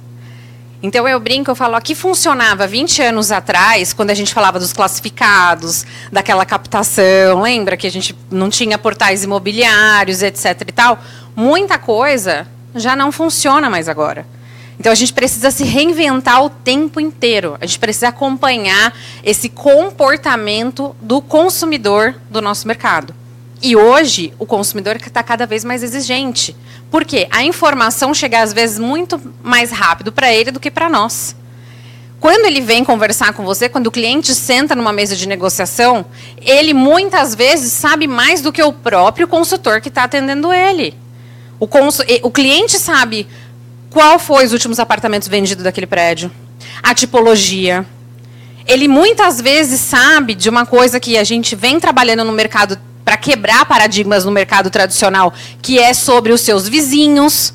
Então 0.82 1.06
eu 1.06 1.20
brinco, 1.20 1.52
eu 1.52 1.54
falo, 1.54 1.76
aqui 1.76 1.94
funcionava 1.94 2.66
20 2.66 3.00
anos 3.00 3.30
atrás, 3.30 3.92
quando 3.92 4.10
a 4.10 4.14
gente 4.14 4.34
falava 4.34 4.58
dos 4.58 4.72
classificados, 4.72 5.86
daquela 6.10 6.44
captação, 6.44 7.40
lembra 7.40 7.76
que 7.76 7.86
a 7.86 7.90
gente 7.92 8.16
não 8.28 8.50
tinha 8.50 8.76
portais 8.76 9.22
imobiliários, 9.22 10.20
etc 10.20 10.62
e 10.66 10.72
tal? 10.72 10.98
Muita 11.36 11.78
coisa 11.78 12.48
já 12.74 12.96
não 12.96 13.12
funciona 13.12 13.70
mais 13.70 13.88
agora. 13.88 14.26
Então 14.80 14.90
a 14.90 14.94
gente 14.94 15.12
precisa 15.12 15.50
se 15.50 15.62
reinventar 15.62 16.42
o 16.42 16.48
tempo 16.48 16.98
inteiro. 16.98 17.54
A 17.60 17.66
gente 17.66 17.78
precisa 17.78 18.08
acompanhar 18.08 18.96
esse 19.22 19.50
comportamento 19.50 20.96
do 21.02 21.20
consumidor 21.20 22.14
do 22.30 22.40
nosso 22.40 22.66
mercado. 22.66 23.14
E 23.60 23.76
hoje 23.76 24.32
o 24.38 24.46
consumidor 24.46 24.96
está 24.96 25.22
cada 25.22 25.44
vez 25.44 25.66
mais 25.66 25.82
exigente. 25.82 26.56
Por 26.90 27.04
quê? 27.04 27.28
A 27.30 27.44
informação 27.44 28.14
chega 28.14 28.40
às 28.40 28.54
vezes 28.54 28.78
muito 28.78 29.20
mais 29.42 29.70
rápido 29.70 30.10
para 30.10 30.32
ele 30.32 30.50
do 30.50 30.58
que 30.58 30.70
para 30.70 30.88
nós. 30.88 31.36
Quando 32.18 32.46
ele 32.46 32.62
vem 32.62 32.82
conversar 32.82 33.34
com 33.34 33.44
você, 33.44 33.68
quando 33.68 33.88
o 33.88 33.90
cliente 33.90 34.34
senta 34.34 34.74
numa 34.74 34.94
mesa 34.94 35.14
de 35.14 35.28
negociação, 35.28 36.06
ele 36.40 36.72
muitas 36.72 37.34
vezes 37.34 37.70
sabe 37.70 38.06
mais 38.06 38.40
do 38.40 38.50
que 38.50 38.62
o 38.62 38.72
próprio 38.72 39.28
consultor 39.28 39.82
que 39.82 39.88
está 39.90 40.04
atendendo 40.04 40.50
ele. 40.50 40.96
O, 41.60 41.68
o 42.22 42.30
cliente 42.30 42.78
sabe 42.78 43.28
qual 43.90 44.20
foi 44.20 44.46
os 44.46 44.52
últimos 44.52 44.78
apartamentos 44.78 45.26
vendidos 45.26 45.64
daquele 45.64 45.86
prédio? 45.86 46.30
A 46.80 46.94
tipologia. 46.94 47.84
Ele 48.64 48.86
muitas 48.86 49.40
vezes 49.40 49.80
sabe 49.80 50.34
de 50.34 50.48
uma 50.48 50.64
coisa 50.64 51.00
que 51.00 51.18
a 51.18 51.24
gente 51.24 51.56
vem 51.56 51.80
trabalhando 51.80 52.24
no 52.24 52.32
mercado 52.32 52.78
para 53.04 53.16
quebrar 53.16 53.64
paradigmas 53.64 54.24
no 54.24 54.30
mercado 54.30 54.70
tradicional, 54.70 55.34
que 55.60 55.80
é 55.80 55.92
sobre 55.92 56.32
os 56.32 56.40
seus 56.40 56.68
vizinhos. 56.68 57.52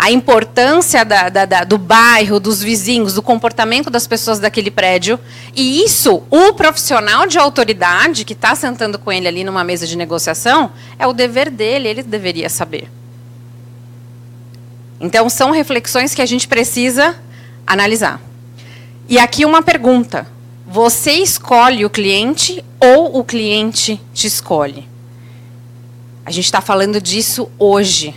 a 0.00 0.12
importância 0.12 1.04
da, 1.04 1.28
da, 1.28 1.44
da, 1.44 1.64
do 1.64 1.76
bairro, 1.76 2.38
dos 2.38 2.62
vizinhos, 2.62 3.14
do 3.14 3.22
comportamento 3.22 3.90
das 3.90 4.06
pessoas 4.06 4.38
daquele 4.38 4.70
prédio. 4.70 5.18
E 5.56 5.82
isso, 5.82 6.22
o 6.30 6.52
profissional 6.52 7.26
de 7.26 7.36
autoridade 7.36 8.24
que 8.24 8.32
está 8.32 8.54
sentando 8.54 8.96
com 8.96 9.10
ele 9.10 9.26
ali 9.26 9.42
numa 9.42 9.64
mesa 9.64 9.88
de 9.88 9.96
negociação, 9.96 10.70
é 10.98 11.06
o 11.06 11.12
dever 11.12 11.50
dele, 11.50 11.88
ele 11.88 12.02
deveria 12.04 12.48
saber. 12.48 12.97
Então, 15.00 15.28
são 15.28 15.50
reflexões 15.50 16.14
que 16.14 16.22
a 16.22 16.26
gente 16.26 16.48
precisa 16.48 17.16
analisar. 17.66 18.20
E 19.08 19.18
aqui 19.18 19.44
uma 19.44 19.62
pergunta: 19.62 20.26
você 20.66 21.12
escolhe 21.12 21.84
o 21.84 21.90
cliente 21.90 22.64
ou 22.80 23.18
o 23.18 23.24
cliente 23.24 24.00
te 24.12 24.26
escolhe? 24.26 24.86
A 26.26 26.30
gente 26.30 26.44
está 26.44 26.60
falando 26.60 27.00
disso 27.00 27.50
hoje 27.58 28.14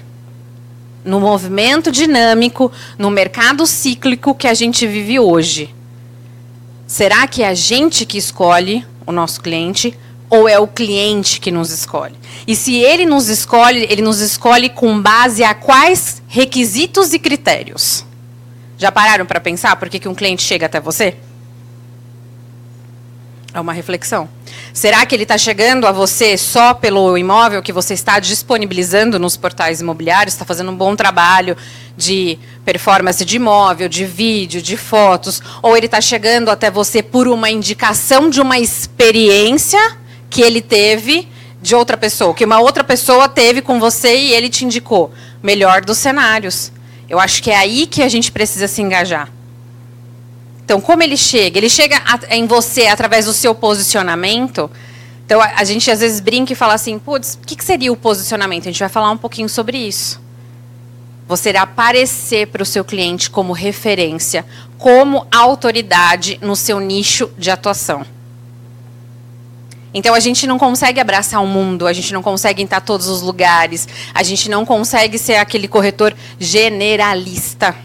no 1.03 1.19
movimento 1.19 1.91
dinâmico, 1.91 2.71
no 2.97 3.09
mercado 3.09 3.65
cíclico 3.65 4.35
que 4.35 4.47
a 4.47 4.53
gente 4.53 4.85
vive 4.85 5.19
hoje. 5.19 5.73
Será 6.85 7.25
que 7.25 7.41
é 7.41 7.47
a 7.47 7.53
gente 7.53 8.05
que 8.05 8.17
escolhe 8.17 8.85
o 9.05 9.11
nosso 9.11 9.41
cliente 9.41 9.97
ou 10.31 10.47
é 10.47 10.57
o 10.57 10.65
cliente 10.65 11.41
que 11.41 11.51
nos 11.51 11.69
escolhe? 11.71 12.15
E 12.47 12.55
se 12.55 12.77
ele 12.77 13.05
nos 13.05 13.27
escolhe, 13.27 13.85
ele 13.89 14.01
nos 14.01 14.21
escolhe 14.21 14.69
com 14.69 14.99
base 14.99 15.43
a 15.43 15.53
quais 15.53 16.23
requisitos 16.27 17.13
e 17.13 17.19
critérios? 17.19 18.05
Já 18.77 18.91
pararam 18.91 19.25
para 19.25 19.41
pensar 19.41 19.75
por 19.75 19.89
que, 19.89 19.99
que 19.99 20.07
um 20.07 20.15
cliente 20.15 20.41
chega 20.41 20.65
até 20.65 20.79
você? 20.79 21.17
É 23.53 23.59
uma 23.59 23.73
reflexão. 23.73 24.29
Será 24.73 25.05
que 25.05 25.13
ele 25.13 25.23
está 25.23 25.37
chegando 25.37 25.85
a 25.85 25.91
você 25.91 26.37
só 26.37 26.73
pelo 26.73 27.17
imóvel 27.17 27.61
que 27.61 27.73
você 27.73 27.93
está 27.93 28.17
disponibilizando 28.17 29.19
nos 29.19 29.35
portais 29.35 29.81
imobiliários? 29.81 30.33
Está 30.33 30.45
fazendo 30.45 30.71
um 30.71 30.75
bom 30.75 30.95
trabalho 30.95 31.57
de 31.97 32.39
performance 32.63 33.25
de 33.25 33.35
imóvel, 33.35 33.89
de 33.89 34.05
vídeo, 34.05 34.61
de 34.61 34.77
fotos? 34.77 35.41
Ou 35.61 35.75
ele 35.75 35.87
está 35.87 35.99
chegando 35.99 36.49
até 36.49 36.71
você 36.71 37.03
por 37.03 37.27
uma 37.27 37.51
indicação 37.51 38.29
de 38.29 38.39
uma 38.39 38.57
experiência 38.57 40.00
que 40.31 40.41
ele 40.41 40.61
teve 40.61 41.27
de 41.61 41.75
outra 41.75 41.95
pessoa, 41.95 42.33
que 42.33 42.45
uma 42.45 42.59
outra 42.59 42.83
pessoa 42.83 43.29
teve 43.29 43.61
com 43.61 43.79
você 43.79 44.15
e 44.15 44.33
ele 44.33 44.49
te 44.49 44.65
indicou? 44.65 45.11
Melhor 45.43 45.81
dos 45.81 45.99
cenários. 45.99 46.71
Eu 47.07 47.19
acho 47.19 47.43
que 47.43 47.51
é 47.51 47.57
aí 47.57 47.85
que 47.85 48.01
a 48.01 48.09
gente 48.09 48.31
precisa 48.31 48.67
se 48.67 48.81
engajar. 48.81 49.29
Então, 50.63 50.79
como 50.79 51.03
ele 51.03 51.17
chega? 51.17 51.59
Ele 51.59 51.69
chega 51.69 52.01
em 52.29 52.47
você 52.47 52.87
através 52.87 53.25
do 53.25 53.33
seu 53.33 53.53
posicionamento. 53.53 54.71
Então, 55.25 55.41
a, 55.41 55.63
gente 55.65 55.91
às 55.91 55.99
vezes 55.99 56.21
brinca 56.21 56.53
e 56.53 56.55
fala 56.55 56.73
assim: 56.73 56.97
putz, 56.97 57.37
o 57.41 57.45
que, 57.45 57.61
seria 57.63 57.91
o 57.91 57.97
posicionamento? 57.97 58.63
A 58.63 58.71
gente 58.71 58.79
vai 58.79 58.87
falar 58.87 59.11
um 59.11 59.17
pouquinho 59.17 59.49
sobre 59.49 59.77
isso. 59.77 60.21
Você 61.27 61.49
aparecer 61.49 62.47
para 62.47 62.63
o 62.63 62.65
seu 62.65 62.85
cliente 62.85 63.29
como 63.29 63.51
referência, 63.51 64.45
como 64.77 65.27
autoridade 65.29 66.39
no 66.41 66.55
seu 66.55 66.79
nicho 66.79 67.29
de 67.37 67.51
atuação. 67.51 68.05
Então 69.93 70.13
a 70.13 70.19
gente 70.19 70.47
não 70.47 70.57
consegue 70.57 70.99
abraçar 70.99 71.43
o 71.43 71.47
mundo, 71.47 71.85
a 71.85 71.93
gente 71.93 72.13
não 72.13 72.23
consegue 72.23 72.63
estar 72.63 72.79
todos 72.79 73.07
os 73.07 73.21
lugares, 73.21 73.87
a 74.13 74.23
gente 74.23 74.49
não 74.49 74.65
consegue 74.65 75.17
ser 75.17 75.35
aquele 75.35 75.67
corretor 75.67 76.15
generalista. 76.39 77.75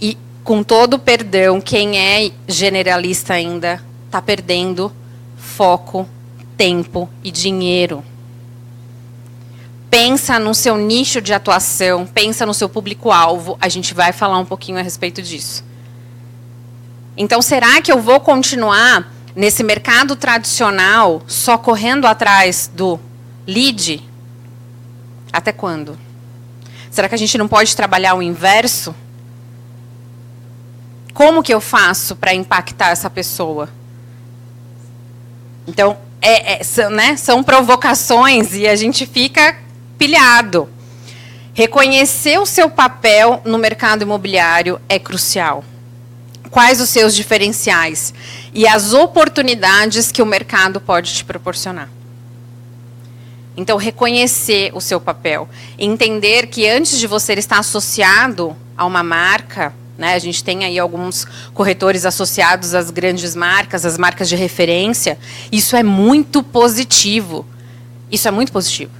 E 0.00 0.18
com 0.42 0.62
todo 0.62 0.98
perdão, 0.98 1.60
quem 1.60 1.98
é 1.98 2.30
generalista 2.48 3.34
ainda 3.34 3.80
está 4.06 4.20
perdendo 4.20 4.92
foco, 5.36 6.08
tempo 6.56 7.08
e 7.22 7.30
dinheiro. 7.30 8.02
Pensa 9.88 10.40
no 10.40 10.54
seu 10.54 10.76
nicho 10.76 11.20
de 11.20 11.32
atuação, 11.32 12.04
pensa 12.04 12.44
no 12.44 12.52
seu 12.52 12.68
público-alvo. 12.68 13.56
A 13.60 13.68
gente 13.68 13.94
vai 13.94 14.12
falar 14.12 14.38
um 14.38 14.44
pouquinho 14.44 14.78
a 14.78 14.82
respeito 14.82 15.22
disso. 15.22 15.64
Então, 17.16 17.40
será 17.40 17.80
que 17.80 17.90
eu 17.90 18.00
vou 18.00 18.20
continuar 18.20 19.15
nesse 19.36 19.62
mercado 19.62 20.16
tradicional 20.16 21.22
só 21.26 21.58
correndo 21.58 22.06
atrás 22.06 22.70
do 22.74 22.98
lead? 23.46 24.02
Até 25.30 25.52
quando? 25.52 25.98
Será 26.90 27.06
que 27.10 27.14
a 27.14 27.18
gente 27.18 27.36
não 27.36 27.46
pode 27.46 27.76
trabalhar 27.76 28.14
o 28.14 28.22
inverso? 28.22 28.94
Como 31.12 31.42
que 31.42 31.52
eu 31.52 31.60
faço 31.60 32.16
para 32.16 32.32
impactar 32.32 32.88
essa 32.88 33.10
pessoa? 33.10 33.68
Então, 35.66 35.98
é, 36.22 36.54
é, 36.54 36.64
são, 36.64 36.90
né, 36.90 37.16
são 37.16 37.42
provocações 37.42 38.54
e 38.54 38.66
a 38.66 38.74
gente 38.74 39.04
fica 39.04 39.58
pilhado. 39.98 40.68
Reconhecer 41.52 42.38
o 42.38 42.46
seu 42.46 42.70
papel 42.70 43.42
no 43.44 43.58
mercado 43.58 44.02
imobiliário 44.02 44.80
é 44.88 44.98
crucial. 44.98 45.64
Quais 46.50 46.80
os 46.80 46.88
seus 46.88 47.14
diferenciais 47.14 48.14
e 48.56 48.66
as 48.66 48.94
oportunidades 48.94 50.10
que 50.10 50.22
o 50.22 50.26
mercado 50.26 50.80
pode 50.80 51.12
te 51.12 51.22
proporcionar? 51.22 51.90
Então, 53.54 53.76
reconhecer 53.76 54.70
o 54.74 54.80
seu 54.80 54.98
papel. 54.98 55.46
Entender 55.78 56.46
que 56.46 56.66
antes 56.66 56.98
de 56.98 57.06
você 57.06 57.34
estar 57.34 57.58
associado 57.58 58.56
a 58.74 58.86
uma 58.86 59.02
marca, 59.02 59.74
né? 59.98 60.14
A 60.14 60.18
gente 60.18 60.42
tem 60.42 60.64
aí 60.64 60.78
alguns 60.78 61.26
corretores 61.52 62.06
associados 62.06 62.74
às 62.74 62.90
grandes 62.90 63.36
marcas, 63.36 63.84
às 63.84 63.98
marcas 63.98 64.26
de 64.26 64.36
referência. 64.36 65.18
Isso 65.52 65.76
é 65.76 65.82
muito 65.82 66.42
positivo. 66.42 67.46
Isso 68.10 68.26
é 68.26 68.30
muito 68.30 68.52
positivo. 68.52 68.92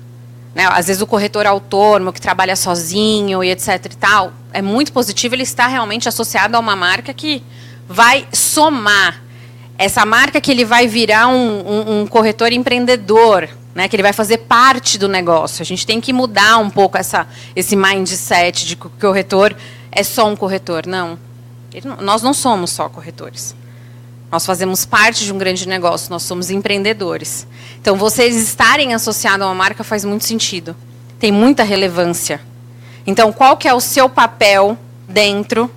Né? 0.54 0.66
Às 0.70 0.88
vezes 0.88 1.00
o 1.00 1.06
corretor 1.06 1.46
autônomo 1.46 2.12
que 2.12 2.20
trabalha 2.20 2.56
sozinho 2.56 3.42
e 3.42 3.50
etc 3.50 3.86
e 3.86 3.96
tal, 3.96 4.34
é 4.52 4.60
muito 4.60 4.92
positivo 4.92 5.34
ele 5.34 5.44
está 5.44 5.66
realmente 5.66 6.08
associado 6.08 6.56
a 6.56 6.60
uma 6.60 6.76
marca 6.76 7.14
que 7.14 7.42
vai 7.88 8.26
somar. 8.32 9.25
Essa 9.78 10.06
marca 10.06 10.40
que 10.40 10.50
ele 10.50 10.64
vai 10.64 10.86
virar 10.86 11.28
um, 11.28 11.60
um, 11.60 12.00
um 12.00 12.06
corretor 12.06 12.52
empreendedor, 12.52 13.48
né, 13.74 13.88
que 13.88 13.94
ele 13.94 14.02
vai 14.02 14.12
fazer 14.12 14.38
parte 14.38 14.96
do 14.96 15.06
negócio. 15.06 15.60
A 15.62 15.66
gente 15.66 15.86
tem 15.86 16.00
que 16.00 16.12
mudar 16.12 16.58
um 16.58 16.70
pouco 16.70 16.96
essa, 16.96 17.26
esse 17.54 17.76
mindset 17.76 18.66
de 18.66 18.74
que 18.74 18.86
o 18.86 18.90
corretor 18.90 19.54
é 19.92 20.02
só 20.02 20.26
um 20.26 20.34
corretor. 20.34 20.86
Não. 20.86 21.18
nós 22.00 22.22
não 22.22 22.32
somos 22.32 22.70
só 22.70 22.88
corretores. 22.88 23.54
Nós 24.30 24.44
fazemos 24.44 24.84
parte 24.84 25.24
de 25.24 25.32
um 25.32 25.38
grande 25.38 25.68
negócio, 25.68 26.10
nós 26.10 26.22
somos 26.22 26.50
empreendedores. 26.50 27.46
Então, 27.80 27.96
vocês 27.96 28.34
estarem 28.36 28.92
associados 28.92 29.42
a 29.42 29.46
uma 29.46 29.54
marca 29.54 29.84
faz 29.84 30.04
muito 30.04 30.24
sentido. 30.24 30.74
Tem 31.18 31.30
muita 31.30 31.62
relevância. 31.62 32.40
Então, 33.06 33.32
qual 33.32 33.56
que 33.56 33.68
é 33.68 33.74
o 33.74 33.80
seu 33.80 34.08
papel 34.08 34.76
dentro 35.08 35.70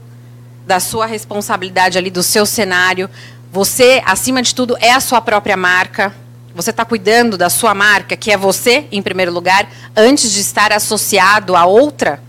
da 0.65 0.79
sua 0.79 1.05
responsabilidade 1.05 1.97
ali, 1.97 2.09
do 2.09 2.23
seu 2.23 2.45
cenário? 2.45 3.09
Você, 3.51 4.01
acima 4.05 4.41
de 4.41 4.53
tudo, 4.53 4.77
é 4.79 4.91
a 4.91 4.99
sua 4.99 5.19
própria 5.21 5.57
marca. 5.57 6.13
Você 6.53 6.69
está 6.69 6.85
cuidando 6.85 7.37
da 7.37 7.49
sua 7.49 7.73
marca, 7.73 8.15
que 8.15 8.31
é 8.31 8.37
você, 8.37 8.85
em 8.91 9.01
primeiro 9.01 9.31
lugar, 9.31 9.67
antes 9.95 10.31
de 10.31 10.39
estar 10.39 10.71
associado 10.71 11.55
a 11.55 11.65
outra? 11.65 12.21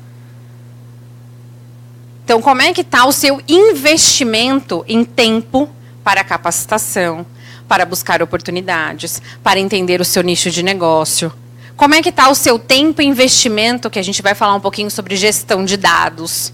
Então, 2.25 2.41
como 2.41 2.63
é 2.63 2.73
que 2.73 2.81
está 2.81 3.05
o 3.07 3.13
seu 3.13 3.43
investimento 3.49 4.85
em 4.89 5.05
tempo 5.05 5.69
para 6.03 6.25
capacitação, 6.25 7.27
para 7.69 7.85
buscar 7.85 8.23
oportunidades, 8.23 9.21
para 9.43 9.61
entender 9.61 10.01
o 10.01 10.05
seu 10.05 10.23
nicho 10.23 10.51
de 10.51 10.63
negócio? 10.63 11.33
Como 11.77 11.95
é 11.95 12.03
que 12.03 12.11
está 12.11 12.31
o 12.31 12.35
seu 12.35 12.59
tempo 12.59 13.03
e 13.03 13.07
investimento, 13.07 13.91
que 13.91 13.99
a 13.99 14.03
gente 14.03 14.23
vai 14.23 14.35
falar 14.35 14.55
um 14.55 14.61
pouquinho 14.61 14.91
sobre 14.91 15.17
gestão 15.17 15.65
de 15.65 15.77
dados? 15.77 16.53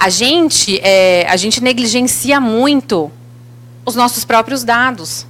A 0.00 0.08
gente, 0.08 0.80
é, 0.82 1.26
a 1.28 1.36
gente 1.36 1.62
negligencia 1.62 2.40
muito 2.40 3.12
os 3.84 3.94
nossos 3.94 4.24
próprios 4.24 4.64
dados. 4.64 5.26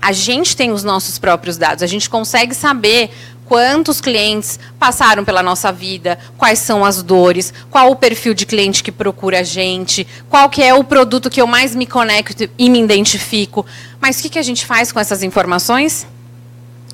A 0.00 0.12
gente 0.12 0.56
tem 0.56 0.70
os 0.70 0.84
nossos 0.84 1.18
próprios 1.18 1.56
dados. 1.56 1.82
A 1.82 1.86
gente 1.88 2.08
consegue 2.08 2.54
saber 2.54 3.10
quantos 3.44 4.00
clientes 4.00 4.60
passaram 4.78 5.24
pela 5.24 5.42
nossa 5.42 5.72
vida, 5.72 6.16
quais 6.38 6.60
são 6.60 6.84
as 6.84 7.02
dores, 7.02 7.52
qual 7.68 7.90
o 7.90 7.96
perfil 7.96 8.34
de 8.34 8.46
cliente 8.46 8.84
que 8.84 8.92
procura 8.92 9.40
a 9.40 9.42
gente, 9.42 10.06
qual 10.30 10.48
que 10.48 10.62
é 10.62 10.72
o 10.72 10.84
produto 10.84 11.28
que 11.28 11.42
eu 11.42 11.46
mais 11.48 11.74
me 11.74 11.86
conecto 11.86 12.48
e 12.56 12.70
me 12.70 12.80
identifico. 12.80 13.66
Mas 14.00 14.20
o 14.20 14.22
que, 14.22 14.28
que 14.28 14.38
a 14.38 14.44
gente 14.44 14.64
faz 14.64 14.92
com 14.92 15.00
essas 15.00 15.24
informações? 15.24 16.06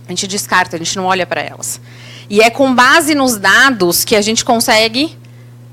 A 0.09 0.11
gente 0.11 0.27
descarta, 0.27 0.77
a 0.77 0.79
gente 0.79 0.97
não 0.97 1.05
olha 1.05 1.27
para 1.27 1.43
elas. 1.43 1.79
E 2.31 2.41
é 2.41 2.49
com 2.49 2.75
base 2.75 3.15
nos 3.15 3.37
dados 3.37 4.05
que 4.05 4.17
a 4.17 4.23
gente 4.23 4.43
consegue 4.43 5.21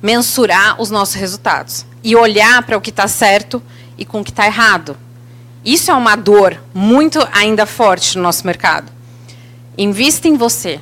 mensurar 0.01 0.81
os 0.81 0.89
nossos 0.89 1.15
resultados 1.15 1.85
e 2.03 2.15
olhar 2.15 2.63
para 2.63 2.77
o 2.77 2.81
que 2.81 2.89
está 2.89 3.07
certo 3.07 3.61
e 3.97 4.05
com 4.05 4.21
o 4.21 4.23
que 4.23 4.31
está 4.31 4.45
errado. 4.45 4.97
Isso 5.63 5.91
é 5.91 5.93
uma 5.93 6.15
dor 6.15 6.61
muito 6.73 7.19
ainda 7.31 7.65
forte 7.65 8.15
no 8.15 8.23
nosso 8.23 8.45
mercado. 8.45 8.91
Invista 9.77 10.27
em 10.27 10.37
você. 10.37 10.79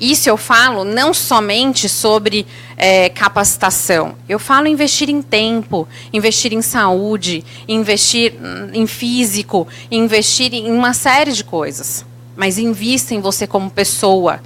Isso 0.00 0.28
eu 0.28 0.36
falo 0.36 0.84
não 0.84 1.14
somente 1.14 1.88
sobre 1.88 2.46
é, 2.76 3.08
capacitação. 3.08 4.16
Eu 4.28 4.38
falo 4.38 4.66
investir 4.66 5.08
em 5.08 5.22
tempo, 5.22 5.88
investir 6.12 6.52
em 6.52 6.62
saúde, 6.62 7.44
investir 7.68 8.34
em 8.72 8.86
físico, 8.86 9.68
investir 9.90 10.52
em 10.52 10.70
uma 10.70 10.92
série 10.92 11.32
de 11.32 11.44
coisas. 11.44 12.04
Mas 12.36 12.58
invista 12.58 13.14
em 13.14 13.20
você 13.20 13.46
como 13.46 13.70
pessoa. 13.70 14.40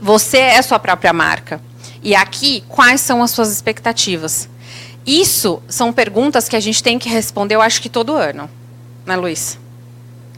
você 0.00 0.38
é 0.38 0.62
sua 0.62 0.78
própria 0.78 1.12
marca. 1.12 1.60
E 2.04 2.14
aqui, 2.14 2.62
quais 2.68 3.00
são 3.00 3.22
as 3.22 3.30
suas 3.30 3.50
expectativas? 3.50 4.46
Isso 5.06 5.62
são 5.66 5.90
perguntas 5.90 6.50
que 6.50 6.54
a 6.54 6.60
gente 6.60 6.82
tem 6.82 6.98
que 6.98 7.08
responder, 7.08 7.54
eu 7.54 7.62
acho 7.62 7.80
que 7.80 7.88
todo 7.88 8.12
ano, 8.12 8.48
né, 9.06 9.16
Luiz? 9.16 9.58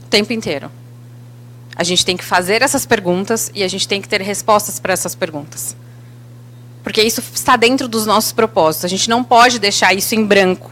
O 0.05 0.09
tempo 0.09 0.33
inteiro. 0.33 0.71
A 1.75 1.83
gente 1.83 2.07
tem 2.07 2.17
que 2.17 2.25
fazer 2.25 2.63
essas 2.63 2.87
perguntas 2.87 3.51
e 3.53 3.65
a 3.65 3.69
gente 3.69 3.87
tem 3.87 4.01
que 4.01 4.09
ter 4.09 4.23
respostas 4.23 4.79
para 4.79 4.93
essas 4.93 5.17
perguntas. 5.17 5.77
Porque 6.85 7.03
isso 7.03 7.21
está 7.35 7.57
dentro 7.57 7.89
dos 7.89 8.07
nossos 8.07 8.31
propósitos. 8.31 8.85
A 8.85 8.89
gente 8.89 9.11
não 9.11 9.25
pode 9.25 9.59
deixar 9.59 9.93
isso 9.93 10.15
em 10.15 10.25
branco. 10.25 10.71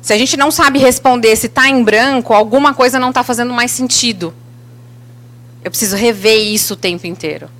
Se 0.00 0.12
a 0.12 0.16
gente 0.16 0.36
não 0.36 0.52
sabe 0.52 0.78
responder 0.78 1.34
se 1.34 1.46
está 1.46 1.68
em 1.68 1.82
branco, 1.82 2.32
alguma 2.32 2.72
coisa 2.72 2.98
não 2.98 3.08
está 3.08 3.24
fazendo 3.24 3.52
mais 3.52 3.72
sentido. 3.72 4.32
Eu 5.64 5.70
preciso 5.70 5.96
rever 5.96 6.38
isso 6.38 6.74
o 6.74 6.76
tempo 6.76 7.08
inteiro. 7.08 7.50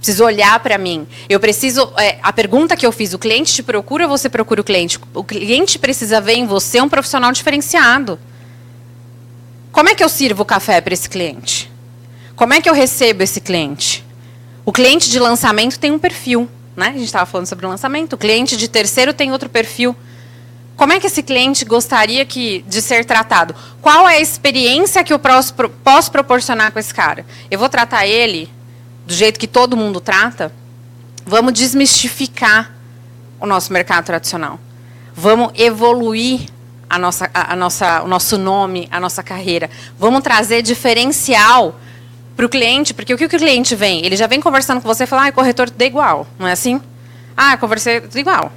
Preciso 0.00 0.24
olhar 0.24 0.58
para 0.60 0.78
mim. 0.78 1.06
Eu 1.28 1.38
preciso. 1.38 1.92
É, 1.98 2.18
a 2.22 2.32
pergunta 2.32 2.74
que 2.74 2.86
eu 2.86 2.90
fiz: 2.90 3.12
o 3.12 3.18
cliente 3.18 3.52
te 3.52 3.62
procura 3.62 4.04
ou 4.04 4.10
você 4.10 4.30
procura 4.30 4.62
o 4.62 4.64
cliente? 4.64 4.98
O 5.12 5.22
cliente 5.22 5.78
precisa 5.78 6.22
ver 6.22 6.34
em 6.34 6.46
você 6.46 6.80
um 6.80 6.88
profissional 6.88 7.30
diferenciado. 7.32 8.18
Como 9.70 9.90
é 9.90 9.94
que 9.94 10.02
eu 10.02 10.08
sirvo 10.08 10.42
o 10.42 10.46
café 10.46 10.80
para 10.80 10.94
esse 10.94 11.08
cliente? 11.08 11.70
Como 12.34 12.54
é 12.54 12.62
que 12.62 12.68
eu 12.68 12.72
recebo 12.72 13.22
esse 13.22 13.42
cliente? 13.42 14.02
O 14.64 14.72
cliente 14.72 15.10
de 15.10 15.18
lançamento 15.18 15.78
tem 15.78 15.90
um 15.90 15.98
perfil, 15.98 16.48
né? 16.74 16.88
A 16.88 16.92
gente 16.92 17.04
estava 17.04 17.26
falando 17.26 17.46
sobre 17.46 17.66
o 17.66 17.68
lançamento. 17.68 18.14
O 18.14 18.18
cliente 18.18 18.56
de 18.56 18.68
terceiro 18.68 19.12
tem 19.12 19.30
outro 19.32 19.50
perfil. 19.50 19.94
Como 20.76 20.94
é 20.94 20.98
que 20.98 21.08
esse 21.08 21.22
cliente 21.22 21.62
gostaria 21.66 22.24
que, 22.24 22.64
de 22.66 22.80
ser 22.80 23.04
tratado? 23.04 23.54
Qual 23.82 24.08
é 24.08 24.16
a 24.16 24.20
experiência 24.20 25.04
que 25.04 25.12
eu 25.12 25.18
posso, 25.18 25.52
posso 25.84 26.10
proporcionar 26.10 26.72
com 26.72 26.78
esse 26.78 26.94
cara? 26.94 27.26
Eu 27.50 27.58
vou 27.58 27.68
tratar 27.68 28.06
ele 28.06 28.48
do 29.10 29.14
jeito 29.14 29.40
que 29.40 29.48
todo 29.48 29.76
mundo 29.76 30.00
trata? 30.00 30.52
Vamos 31.26 31.52
desmistificar 31.52 32.70
o 33.40 33.46
nosso 33.46 33.72
mercado 33.72 34.04
tradicional. 34.04 34.60
Vamos 35.12 35.50
evoluir 35.56 36.42
a 36.88 36.96
nossa, 36.96 37.28
a, 37.34 37.54
a 37.54 37.56
nossa, 37.56 38.02
o 38.02 38.06
nosso 38.06 38.38
nome, 38.38 38.88
a 38.88 39.00
nossa 39.00 39.20
carreira. 39.20 39.68
Vamos 39.98 40.22
trazer 40.22 40.62
diferencial 40.62 41.74
para 42.36 42.46
o 42.46 42.48
cliente, 42.48 42.94
porque 42.94 43.12
o 43.12 43.18
que 43.18 43.24
o 43.24 43.28
cliente 43.28 43.74
vem? 43.74 44.06
Ele 44.06 44.14
já 44.14 44.28
vem 44.28 44.40
conversando 44.40 44.80
com 44.80 44.86
você 44.86 45.02
e 45.02 45.06
fala, 45.08 45.26
ah, 45.26 45.32
corretor 45.32 45.68
tudo 45.68 45.82
é 45.82 45.86
igual, 45.86 46.24
não 46.38 46.46
é 46.46 46.52
assim? 46.52 46.80
Ah, 47.36 47.56
conversei 47.56 48.00
tudo 48.02 48.16
igual. 48.16 48.52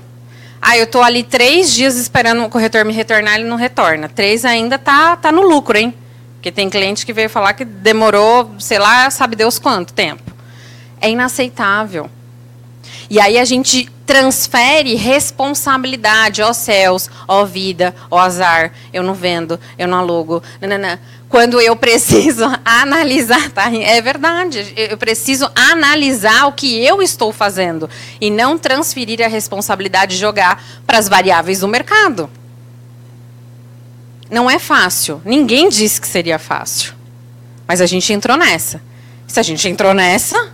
Ah, 0.61 0.77
eu 0.77 0.83
estou 0.83 1.01
ali 1.01 1.23
três 1.23 1.73
dias 1.73 1.95
esperando 1.97 2.43
o 2.45 2.49
corretor 2.49 2.85
me 2.85 2.93
retornar, 2.93 3.39
ele 3.39 3.49
não 3.49 3.57
retorna. 3.57 4.07
Três 4.07 4.45
ainda 4.45 4.77
tá, 4.77 5.15
tá 5.15 5.31
no 5.31 5.41
lucro, 5.41 5.75
hein? 5.75 5.95
Porque 6.35 6.51
tem 6.51 6.69
cliente 6.69 7.07
que 7.07 7.11
veio 7.11 7.27
falar 7.27 7.53
que 7.53 7.65
demorou, 7.65 8.51
sei 8.59 8.77
lá, 8.77 9.09
sabe 9.09 9.35
Deus 9.35 9.57
quanto 9.57 9.93
tempo. 9.93 10.32
É 11.03 11.09
inaceitável. 11.09 12.09
E 13.09 13.19
aí 13.19 13.37
a 13.37 13.43
gente 13.43 13.91
transfere 14.05 14.95
responsabilidade, 14.95 16.41
ó 16.41 16.53
céus, 16.53 17.09
ó 17.27 17.43
vida, 17.43 17.93
ó 18.09 18.17
azar, 18.17 18.71
eu 18.93 19.03
não 19.03 19.13
vendo, 19.13 19.59
eu 19.77 19.85
não 19.85 19.97
alugo, 19.97 20.41
nanana. 20.61 21.01
Quando 21.27 21.59
eu 21.59 21.75
preciso 21.75 22.45
analisar, 22.63 23.51
tá? 23.51 23.69
É 23.69 23.99
verdade, 24.01 24.73
eu 24.77 24.97
preciso 24.97 25.51
analisar 25.53 26.47
o 26.47 26.53
que 26.53 26.81
eu 26.85 27.01
estou 27.01 27.33
fazendo 27.33 27.89
e 28.21 28.31
não 28.31 28.57
transferir 28.57 29.21
a 29.21 29.27
responsabilidade 29.27 30.15
e 30.15 30.19
jogar 30.19 30.63
para 30.87 30.97
as 30.97 31.09
variáveis 31.09 31.59
do 31.59 31.67
mercado. 31.67 32.29
Não 34.31 34.49
é 34.49 34.57
fácil, 34.57 35.21
ninguém 35.25 35.67
disse 35.67 35.99
que 35.99 36.07
seria 36.07 36.39
fácil. 36.39 36.93
Mas 37.67 37.81
a 37.81 37.85
gente 37.85 38.13
entrou 38.13 38.37
nessa. 38.37 38.81
Se 39.27 39.37
a 39.37 39.43
gente 39.43 39.67
entrou 39.67 39.93
nessa, 39.93 40.52